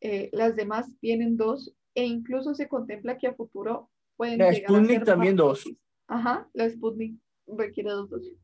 Eh, 0.00 0.28
las 0.32 0.56
demás 0.56 0.96
tienen 1.00 1.36
dos 1.36 1.74
e 1.94 2.04
incluso 2.04 2.54
se 2.54 2.68
contempla 2.68 3.18
que 3.18 3.26
a 3.26 3.34
futuro 3.34 3.90
pueden 4.16 4.38
la 4.38 4.52
Sputnik 4.52 5.04
también 5.04 5.36
dos. 5.36 5.64
Ajá, 6.06 6.48
la 6.52 6.68
Sputnik 6.68 7.18
requiere 7.46 7.90
dos 7.90 8.10
dosis. 8.10 8.38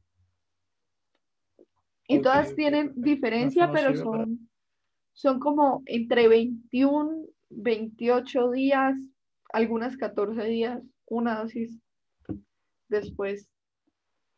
Y 2.06 2.20
todas 2.20 2.54
tienen 2.54 2.92
diferencia, 2.96 3.72
pero 3.72 3.96
son, 3.96 4.50
son 5.14 5.40
como 5.40 5.82
entre 5.86 6.28
21, 6.28 7.26
28 7.48 8.50
días, 8.50 8.94
algunas 9.52 9.96
14 9.96 10.44
días, 10.44 10.82
una 11.06 11.40
dosis 11.40 11.80
después 12.88 13.48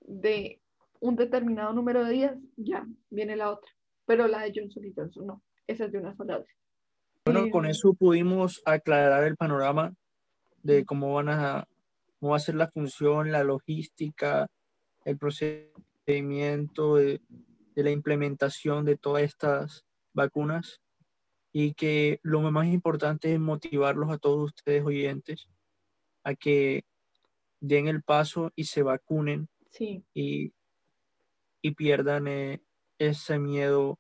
de 0.01 0.61
un 1.01 1.17
determinado 1.17 1.73
número 1.73 2.05
de 2.05 2.13
días, 2.13 2.39
ya 2.57 2.87
viene 3.11 3.37
la 3.37 3.51
otra. 3.51 3.71
Pero 4.07 4.29
la 4.29 4.43
de 4.43 4.53
Johnson 4.55 4.85
Johnson 4.95 5.27
no, 5.27 5.43
esa 5.67 5.87
es 5.87 5.93
de 5.93 5.99
una 5.99 6.15
sola 6.15 6.39
dosis. 6.39 6.57
Bueno, 7.27 7.51
con 7.51 7.67
eso 7.67 7.93
pudimos 7.93 8.63
aclarar 8.65 9.25
el 9.25 9.37
panorama 9.37 9.93
de 10.63 10.85
cómo 10.85 11.13
van 11.13 11.29
a, 11.29 11.67
cómo 12.21 12.31
va 12.31 12.37
a 12.37 12.41
ser 12.41 12.55
la 12.55 12.71
función, 12.71 13.33
la 13.33 13.43
logística, 13.43 14.47
el 15.05 15.19
procedimiento 15.19 16.95
de, 16.95 17.21
de 17.75 17.83
la 17.83 17.91
implementación 17.91 18.85
de 18.85 18.97
todas 18.97 19.25
estas 19.25 19.85
vacunas 20.13 20.81
y 21.53 21.75
que 21.75 22.21
lo 22.23 22.41
más 22.53 22.69
importante 22.69 23.35
es 23.35 23.41
motivarlos 23.41 24.11
a 24.11 24.19
todos 24.19 24.53
ustedes 24.53 24.85
oyentes 24.85 25.49
a 26.23 26.37
que 26.37 26.85
den 27.61 27.89
el 27.89 28.05
paso 28.05 28.53
y 28.55 28.65
se 28.67 28.85
vacunen 28.85 29.49
y, 30.15 30.53
y, 31.61 31.71
pierdan 31.73 32.29
eh, 32.29 32.63
ese 32.99 33.41
miedo 33.41 33.99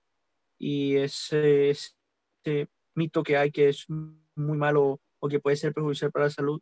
y 0.58 0.96
ese, 0.96 1.70
ese 1.70 2.68
mito 2.96 3.22
que 3.22 3.36
hay 3.36 3.50
que 3.50 3.68
es 3.68 3.86
muy 3.88 4.58
malo 4.58 5.00
o 5.18 5.28
que 5.28 5.40
puede 5.40 5.56
ser 5.56 5.72
perjudicial 5.72 6.10
para 6.12 6.26
la 6.26 6.30
salud. 6.30 6.60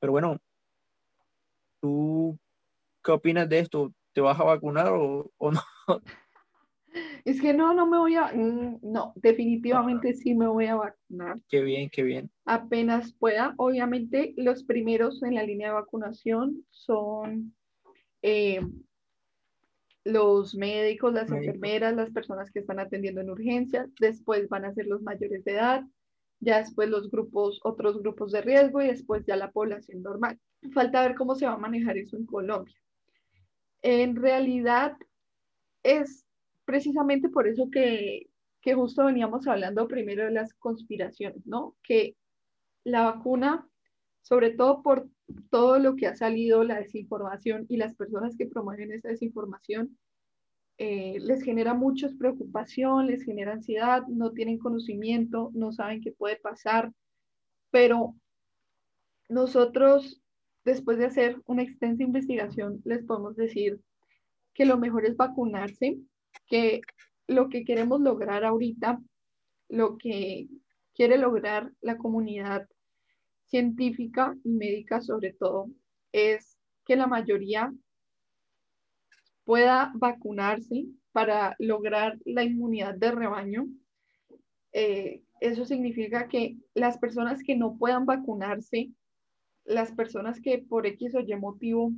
Pero 0.00 0.12
bueno, 0.12 0.38
¿tú 1.80 2.38
qué 3.02 3.12
opinas 3.12 3.48
de 3.48 3.60
esto? 3.60 3.92
¿Te 4.12 4.20
vas 4.20 4.38
a 4.40 4.44
vacunar 4.44 4.88
o, 4.92 5.30
no? 5.40 5.60
Es 7.24 7.40
que 7.40 7.54
no, 7.54 7.72
no 7.72 7.86
me 7.86 7.98
voy 7.98 8.16
a, 8.16 8.32
mm, 8.34 8.80
no, 8.82 9.12
definitivamente 9.14 10.12
sí 10.12 10.34
me 10.34 10.48
voy 10.48 10.66
a 10.66 10.74
vacunar. 10.74 11.38
Qué 11.48 11.60
bien, 11.60 11.88
qué 11.88 12.02
bien. 12.02 12.32
Apenas 12.44 13.12
pueda. 13.12 13.54
Obviamente 13.58 14.34
los 14.36 14.64
primeros 14.64 15.22
en 15.22 15.36
la 15.36 15.44
línea 15.44 15.68
de 15.68 15.74
vacunación 15.74 16.66
son 16.70 17.54
eh, 18.22 18.60
los 20.12 20.54
médicos, 20.54 21.12
las 21.12 21.30
enfermeras, 21.30 21.94
las 21.94 22.10
personas 22.10 22.50
que 22.50 22.60
están 22.60 22.80
atendiendo 22.80 23.20
en 23.20 23.30
urgencias, 23.30 23.88
después 23.98 24.48
van 24.48 24.64
a 24.64 24.74
ser 24.74 24.86
los 24.86 25.02
mayores 25.02 25.44
de 25.44 25.52
edad, 25.52 25.84
ya 26.40 26.58
después 26.58 26.88
los 26.88 27.10
grupos, 27.10 27.60
otros 27.64 28.02
grupos 28.02 28.32
de 28.32 28.42
riesgo 28.42 28.82
y 28.82 28.88
después 28.88 29.24
ya 29.26 29.36
la 29.36 29.50
población 29.50 30.02
normal. 30.02 30.38
Falta 30.72 31.02
ver 31.02 31.14
cómo 31.14 31.34
se 31.34 31.46
va 31.46 31.52
a 31.52 31.58
manejar 31.58 31.98
eso 31.98 32.16
en 32.16 32.26
Colombia. 32.26 32.74
En 33.82 34.16
realidad 34.16 34.96
es 35.82 36.24
precisamente 36.64 37.28
por 37.28 37.48
eso 37.48 37.70
que, 37.70 38.26
que 38.60 38.74
justo 38.74 39.04
veníamos 39.04 39.46
hablando 39.46 39.88
primero 39.88 40.24
de 40.24 40.30
las 40.30 40.54
conspiraciones, 40.54 41.46
¿no? 41.46 41.76
Que 41.82 42.16
la 42.84 43.02
vacuna, 43.02 43.66
sobre 44.22 44.50
todo 44.50 44.82
por 44.82 45.08
todo 45.50 45.78
lo 45.78 45.96
que 45.96 46.06
ha 46.06 46.16
salido, 46.16 46.64
la 46.64 46.78
desinformación 46.78 47.66
y 47.68 47.76
las 47.76 47.94
personas 47.94 48.36
que 48.36 48.46
promueven 48.46 48.92
esa 48.92 49.08
desinformación, 49.08 49.98
eh, 50.78 51.18
les 51.20 51.42
genera 51.42 51.74
mucha 51.74 52.08
preocupación, 52.18 53.06
les 53.06 53.22
genera 53.22 53.52
ansiedad, 53.52 54.06
no 54.08 54.32
tienen 54.32 54.58
conocimiento, 54.58 55.50
no 55.52 55.72
saben 55.72 56.00
qué 56.00 56.12
puede 56.12 56.36
pasar, 56.36 56.92
pero 57.70 58.14
nosotros, 59.28 60.22
después 60.64 60.98
de 60.98 61.06
hacer 61.06 61.40
una 61.46 61.62
extensa 61.62 62.02
investigación, 62.02 62.80
les 62.84 63.04
podemos 63.04 63.36
decir 63.36 63.80
que 64.54 64.64
lo 64.64 64.78
mejor 64.78 65.04
es 65.04 65.16
vacunarse, 65.16 65.98
que 66.46 66.80
lo 67.26 67.48
que 67.48 67.64
queremos 67.64 68.00
lograr 68.00 68.44
ahorita, 68.44 69.00
lo 69.68 69.98
que 69.98 70.48
quiere 70.94 71.16
lograr 71.16 71.72
la 71.80 71.96
comunidad 71.96 72.68
científica 73.50 74.34
y 74.44 74.50
médica 74.50 75.00
sobre 75.00 75.32
todo 75.32 75.68
es 76.12 76.56
que 76.86 76.96
la 76.96 77.06
mayoría 77.06 77.72
pueda 79.44 79.92
vacunarse 79.94 80.86
para 81.12 81.56
lograr 81.58 82.18
la 82.24 82.44
inmunidad 82.44 82.94
de 82.94 83.10
rebaño. 83.10 83.66
Eh, 84.72 85.22
eso 85.40 85.64
significa 85.64 86.28
que 86.28 86.56
las 86.74 86.98
personas 86.98 87.42
que 87.42 87.56
no 87.56 87.76
puedan 87.76 88.06
vacunarse, 88.06 88.90
las 89.64 89.92
personas 89.92 90.40
que 90.40 90.58
por 90.58 90.86
X 90.86 91.14
o 91.16 91.20
Y 91.20 91.34
motivo 91.36 91.92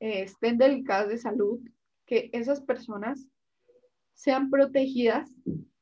eh, 0.00 0.22
estén 0.22 0.56
delicadas 0.58 1.08
de 1.08 1.18
salud, 1.18 1.60
que 2.06 2.30
esas 2.32 2.62
personas 2.62 3.26
sean 4.14 4.50
protegidas 4.50 5.30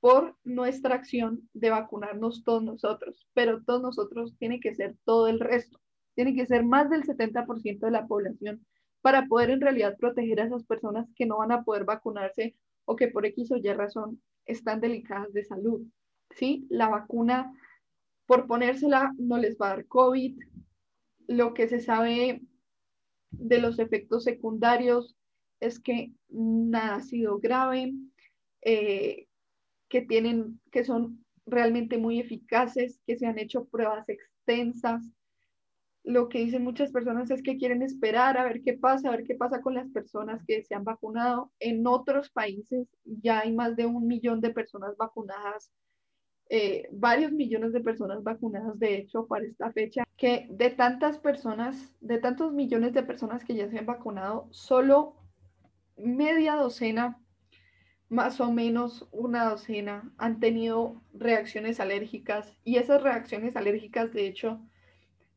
por 0.00 0.36
nuestra 0.44 0.94
acción 0.94 1.48
de 1.52 1.70
vacunarnos 1.70 2.42
todos 2.42 2.62
nosotros, 2.62 3.28
pero 3.34 3.62
todos 3.62 3.82
nosotros 3.82 4.34
tiene 4.38 4.60
que 4.60 4.74
ser 4.74 4.96
todo 5.04 5.28
el 5.28 5.40
resto, 5.40 5.78
tiene 6.14 6.34
que 6.34 6.46
ser 6.46 6.64
más 6.64 6.88
del 6.90 7.04
70% 7.04 7.80
de 7.80 7.90
la 7.90 8.06
población 8.06 8.66
para 9.02 9.26
poder 9.26 9.50
en 9.50 9.60
realidad 9.60 9.96
proteger 9.98 10.40
a 10.40 10.44
esas 10.44 10.64
personas 10.64 11.06
que 11.14 11.26
no 11.26 11.38
van 11.38 11.52
a 11.52 11.64
poder 11.64 11.84
vacunarse 11.84 12.56
o 12.84 12.96
que 12.96 13.08
por 13.08 13.26
X 13.26 13.52
o 13.52 13.56
Y 13.56 13.72
razón 13.72 14.22
están 14.46 14.80
delicadas 14.80 15.32
de 15.32 15.44
salud. 15.44 15.82
¿sí? 16.30 16.66
La 16.70 16.88
vacuna, 16.88 17.52
por 18.26 18.46
ponérsela, 18.46 19.12
no 19.18 19.38
les 19.38 19.56
va 19.56 19.66
a 19.66 19.76
dar 19.76 19.86
COVID. 19.86 20.38
Lo 21.28 21.54
que 21.54 21.68
se 21.68 21.80
sabe 21.80 22.42
de 23.30 23.58
los 23.58 23.78
efectos 23.78 24.24
secundarios 24.24 25.16
es 25.60 25.78
que 25.78 26.12
nada 26.28 26.96
ha 26.96 27.02
sido 27.02 27.38
grave. 27.38 27.94
Eh, 28.62 29.28
que 29.90 30.00
tienen, 30.00 30.60
que 30.72 30.84
son 30.84 31.22
realmente 31.44 31.98
muy 31.98 32.20
eficaces, 32.20 33.00
que 33.06 33.18
se 33.18 33.26
han 33.26 33.38
hecho 33.38 33.66
pruebas 33.66 34.08
extensas. 34.08 35.02
Lo 36.02 36.30
que 36.30 36.38
dicen 36.38 36.64
muchas 36.64 36.90
personas 36.92 37.30
es 37.30 37.42
que 37.42 37.58
quieren 37.58 37.82
esperar 37.82 38.38
a 38.38 38.44
ver 38.44 38.62
qué 38.62 38.72
pasa, 38.72 39.08
a 39.08 39.10
ver 39.10 39.24
qué 39.24 39.34
pasa 39.34 39.60
con 39.60 39.74
las 39.74 39.90
personas 39.90 40.42
que 40.46 40.62
se 40.62 40.74
han 40.74 40.84
vacunado. 40.84 41.52
En 41.58 41.86
otros 41.86 42.30
países 42.30 42.88
ya 43.04 43.40
hay 43.40 43.52
más 43.52 43.76
de 43.76 43.84
un 43.84 44.06
millón 44.06 44.40
de 44.40 44.50
personas 44.50 44.96
vacunadas, 44.96 45.70
eh, 46.48 46.88
varios 46.92 47.32
millones 47.32 47.72
de 47.72 47.80
personas 47.80 48.22
vacunadas, 48.22 48.78
de 48.78 48.96
hecho, 48.96 49.26
para 49.26 49.44
esta 49.44 49.72
fecha, 49.72 50.04
que 50.16 50.46
de 50.50 50.70
tantas 50.70 51.18
personas, 51.18 51.94
de 52.00 52.18
tantos 52.18 52.52
millones 52.52 52.92
de 52.92 53.02
personas 53.02 53.44
que 53.44 53.54
ya 53.54 53.68
se 53.68 53.78
han 53.78 53.86
vacunado, 53.86 54.48
solo 54.50 55.14
media 55.96 56.54
docena, 56.54 57.20
más 58.10 58.40
o 58.40 58.52
menos 58.52 59.08
una 59.12 59.48
docena, 59.48 60.12
han 60.18 60.40
tenido 60.40 61.00
reacciones 61.14 61.80
alérgicas 61.80 62.58
y 62.64 62.76
esas 62.76 63.02
reacciones 63.02 63.56
alérgicas, 63.56 64.12
de 64.12 64.26
hecho, 64.26 64.60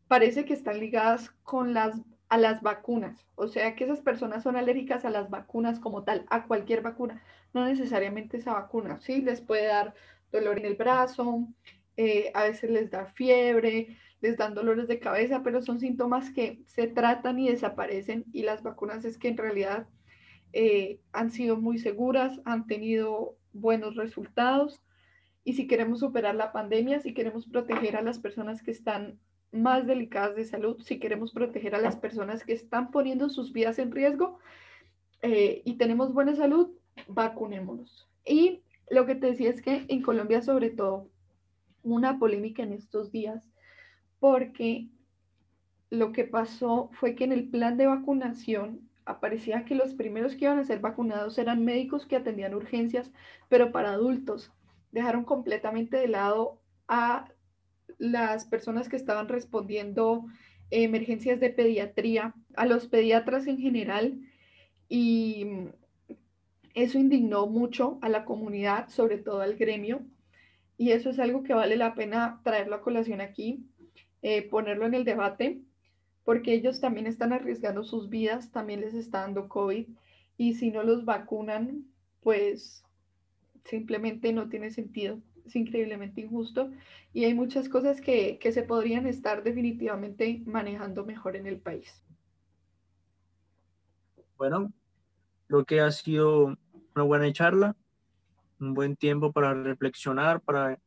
parece 0.07 0.43
que 0.43 0.53
están 0.53 0.79
ligadas 0.79 1.29
con 1.43 1.73
las, 1.73 2.01
a 2.29 2.37
las 2.37 2.61
vacunas. 2.63 3.27
O 3.35 3.47
sea, 3.47 3.75
que 3.75 3.83
esas 3.85 4.01
personas 4.01 4.43
son 4.43 4.55
alérgicas 4.55 5.05
a 5.05 5.11
las 5.11 5.29
vacunas 5.29 5.79
como 5.79 6.03
tal, 6.03 6.25
a 6.29 6.45
cualquier 6.47 6.81
vacuna, 6.81 7.23
no 7.53 7.63
necesariamente 7.65 8.37
esa 8.37 8.53
vacuna. 8.53 8.99
Sí, 8.99 9.21
les 9.21 9.39
puede 9.39 9.67
dar 9.67 9.93
dolor 10.31 10.57
en 10.57 10.65
el 10.65 10.75
brazo, 10.75 11.47
eh, 11.95 12.31
a 12.33 12.43
veces 12.45 12.71
les 12.71 12.89
da 12.89 13.05
fiebre, 13.05 13.97
les 14.19 14.35
dan 14.37 14.55
dolores 14.55 14.87
de 14.87 14.99
cabeza, 14.99 15.43
pero 15.43 15.61
son 15.61 15.79
síntomas 15.79 16.31
que 16.31 16.63
se 16.65 16.87
tratan 16.87 17.37
y 17.37 17.49
desaparecen 17.49 18.25
y 18.33 18.41
las 18.41 18.63
vacunas 18.63 19.05
es 19.05 19.19
que 19.19 19.27
en 19.27 19.37
realidad 19.37 19.87
eh, 20.53 20.99
han 21.11 21.31
sido 21.31 21.57
muy 21.57 21.79
seguras, 21.79 22.39
han 22.45 22.67
tenido 22.67 23.35
buenos 23.53 23.95
resultados 23.95 24.81
y 25.43 25.53
si 25.53 25.67
queremos 25.67 25.99
superar 25.99 26.35
la 26.35 26.51
pandemia, 26.51 26.99
si 26.99 27.13
queremos 27.13 27.47
proteger 27.47 27.97
a 27.97 28.01
las 28.01 28.19
personas 28.19 28.61
que 28.61 28.71
están 28.71 29.19
más 29.51 29.85
delicadas 29.85 30.35
de 30.35 30.45
salud, 30.45 30.79
si 30.81 30.99
queremos 30.99 31.31
proteger 31.31 31.75
a 31.75 31.81
las 31.81 31.95
personas 31.95 32.43
que 32.43 32.53
están 32.53 32.91
poniendo 32.91 33.29
sus 33.29 33.51
vidas 33.51 33.77
en 33.79 33.91
riesgo 33.91 34.39
eh, 35.21 35.61
y 35.65 35.75
tenemos 35.75 36.13
buena 36.13 36.35
salud, 36.35 36.69
vacunémonos. 37.07 38.07
Y 38.25 38.61
lo 38.89 39.05
que 39.05 39.15
te 39.15 39.27
decía 39.27 39.49
es 39.49 39.61
que 39.61 39.85
en 39.87 40.01
Colombia 40.01 40.41
sobre 40.41 40.69
todo 40.69 41.09
una 41.83 42.19
polémica 42.19 42.63
en 42.63 42.73
estos 42.73 43.11
días 43.11 43.49
porque 44.19 44.87
lo 45.89 46.11
que 46.11 46.23
pasó 46.23 46.89
fue 46.93 47.15
que 47.15 47.23
en 47.23 47.33
el 47.33 47.49
plan 47.49 47.77
de 47.77 47.87
vacunación 47.87 48.89
aparecía 49.05 49.65
que 49.65 49.75
los 49.75 49.93
primeros 49.93 50.35
que 50.35 50.45
iban 50.45 50.59
a 50.59 50.63
ser 50.63 50.79
vacunados 50.79 51.37
eran 51.37 51.63
médicos 51.63 52.05
que 52.05 52.15
atendían 52.15 52.53
urgencias, 52.53 53.11
pero 53.49 53.71
para 53.71 53.91
adultos. 53.91 54.51
Dejaron 54.91 55.25
completamente 55.25 55.97
de 55.97 56.07
lado 56.07 56.61
a 56.87 57.29
las 57.97 58.45
personas 58.45 58.89
que 58.89 58.95
estaban 58.95 59.27
respondiendo 59.27 60.25
emergencias 60.71 61.39
de 61.39 61.49
pediatría, 61.49 62.33
a 62.55 62.65
los 62.65 62.87
pediatras 62.87 63.47
en 63.47 63.57
general, 63.57 64.19
y 64.89 65.47
eso 66.73 66.97
indignó 66.97 67.47
mucho 67.47 67.99
a 68.01 68.09
la 68.09 68.25
comunidad, 68.25 68.89
sobre 68.89 69.17
todo 69.17 69.41
al 69.41 69.55
gremio, 69.55 70.01
y 70.77 70.91
eso 70.91 71.11
es 71.11 71.19
algo 71.19 71.43
que 71.43 71.53
vale 71.53 71.75
la 71.75 71.93
pena 71.93 72.41
traerlo 72.43 72.75
a 72.75 72.81
colación 72.81 73.21
aquí, 73.21 73.65
eh, 74.21 74.41
ponerlo 74.41 74.85
en 74.85 74.95
el 74.95 75.05
debate, 75.05 75.61
porque 76.23 76.53
ellos 76.53 76.79
también 76.79 77.07
están 77.07 77.33
arriesgando 77.33 77.83
sus 77.83 78.09
vidas, 78.09 78.51
también 78.51 78.81
les 78.81 78.93
está 78.93 79.21
dando 79.21 79.49
COVID, 79.49 79.87
y 80.37 80.53
si 80.55 80.71
no 80.71 80.83
los 80.83 81.05
vacunan, 81.05 81.85
pues 82.21 82.83
simplemente 83.63 84.33
no 84.33 84.49
tiene 84.49 84.71
sentido 84.71 85.21
es 85.45 85.55
increíblemente 85.55 86.21
injusto 86.21 86.71
y 87.11 87.25
hay 87.25 87.33
muchas 87.33 87.69
cosas 87.69 88.01
que, 88.01 88.37
que 88.39 88.51
se 88.51 88.63
podrían 88.63 89.07
estar 89.07 89.43
definitivamente 89.43 90.41
manejando 90.45 91.05
mejor 91.05 91.35
en 91.35 91.47
el 91.47 91.59
país. 91.59 92.03
Bueno, 94.37 94.71
creo 95.47 95.65
que 95.65 95.79
ha 95.79 95.91
sido 95.91 96.57
una 96.95 97.03
buena 97.03 97.31
charla, 97.31 97.75
un 98.59 98.73
buen 98.73 98.95
tiempo 98.95 99.31
para 99.31 99.53
reflexionar, 99.53 100.41
para, 100.41 100.79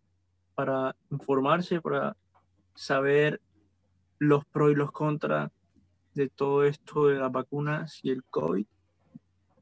para 0.54 0.96
informarse, 1.10 1.80
para 1.80 2.16
saber 2.74 3.40
los 4.18 4.44
pros 4.46 4.72
y 4.72 4.74
los 4.74 4.92
contras 4.92 5.50
de 6.14 6.28
todo 6.28 6.64
esto 6.64 7.06
de 7.06 7.18
las 7.18 7.30
vacunas 7.30 8.00
y 8.02 8.10
el 8.10 8.24
COVID. 8.24 8.66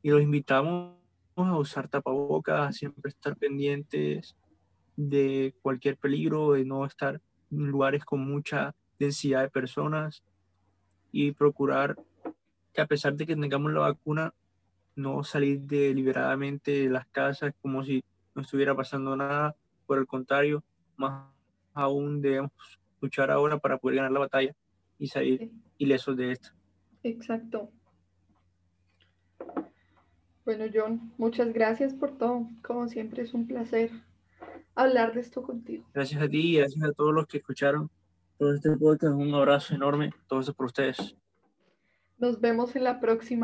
Y 0.03 0.11
los 0.11 0.23
invitamos 0.23 0.97
a 1.37 1.57
usar 1.57 1.88
tapabocas, 1.88 2.69
a 2.69 2.73
siempre 2.73 3.09
estar 3.09 3.37
pendientes 3.37 4.37
de 4.97 5.55
cualquier 5.62 5.97
peligro, 5.97 6.53
de 6.53 6.64
no 6.64 6.85
estar 6.85 7.21
en 7.51 7.67
lugares 7.67 8.05
con 8.05 8.21
mucha 8.21 8.75
densidad 8.99 9.43
de 9.43 9.51
personas 9.51 10.23
y 11.11 11.33
procurar 11.33 11.97
que 12.73 12.81
a 12.81 12.87
pesar 12.87 13.14
de 13.14 13.27
que 13.27 13.37
tengamos 13.37 13.73
la 13.73 13.81
vacuna, 13.81 14.35
no 14.97 15.25
salir 15.25 15.61
deliberadamente 15.61 16.71
de 16.83 16.88
las 16.88 17.07
casas 17.09 17.53
como 17.61 17.85
si 17.85 18.05
no 18.35 18.43
estuviera 18.43 18.75
pasando 18.75 19.17
nada. 19.17 19.57
Por 19.87 19.99
el 19.99 20.07
contrario, 20.07 20.62
más 20.97 21.29
aún 21.73 22.21
debemos 22.21 22.53
luchar 23.05 23.31
ahora 23.31 23.59
para 23.59 23.79
poder 23.79 23.97
ganar 23.97 24.12
la 24.12 24.21
batalla 24.21 24.55
y 24.99 25.09
salir 25.09 25.51
ilesos 25.79 26.17
de 26.17 26.33
esto. 26.33 26.51
Exacto. 27.03 27.71
Bueno, 30.45 30.64
John, 30.73 31.12
muchas 31.17 31.53
gracias 31.53 31.95
por 31.95 32.19
todo. 32.19 32.49
Como 32.62 32.88
siempre 32.88 33.23
es 33.23 33.35
un 33.35 33.47
placer 33.47 33.90
hablar 34.75 35.14
de 35.14 35.21
esto 35.21 35.43
contigo. 35.43 35.87
Gracias 35.95 36.21
a 36.21 36.29
ti 36.29 36.55
y 36.55 36.59
gracias 36.59 36.85
a 36.85 36.93
todos 36.93 37.14
los 37.14 37.27
que 37.27 37.38
escucharon 37.38 37.90
todo 38.38 38.55
este 38.55 38.71
podcast. 38.77 39.14
Un 39.14 39.35
abrazo 39.35 39.75
enorme. 39.75 40.12
Todo 40.27 40.40
eso 40.40 40.53
por 40.53 40.67
ustedes. 40.67 41.17
Nos 42.19 42.40
vemos 42.40 42.77
en 42.77 42.85
la 42.85 43.01
próxima. 43.01 43.43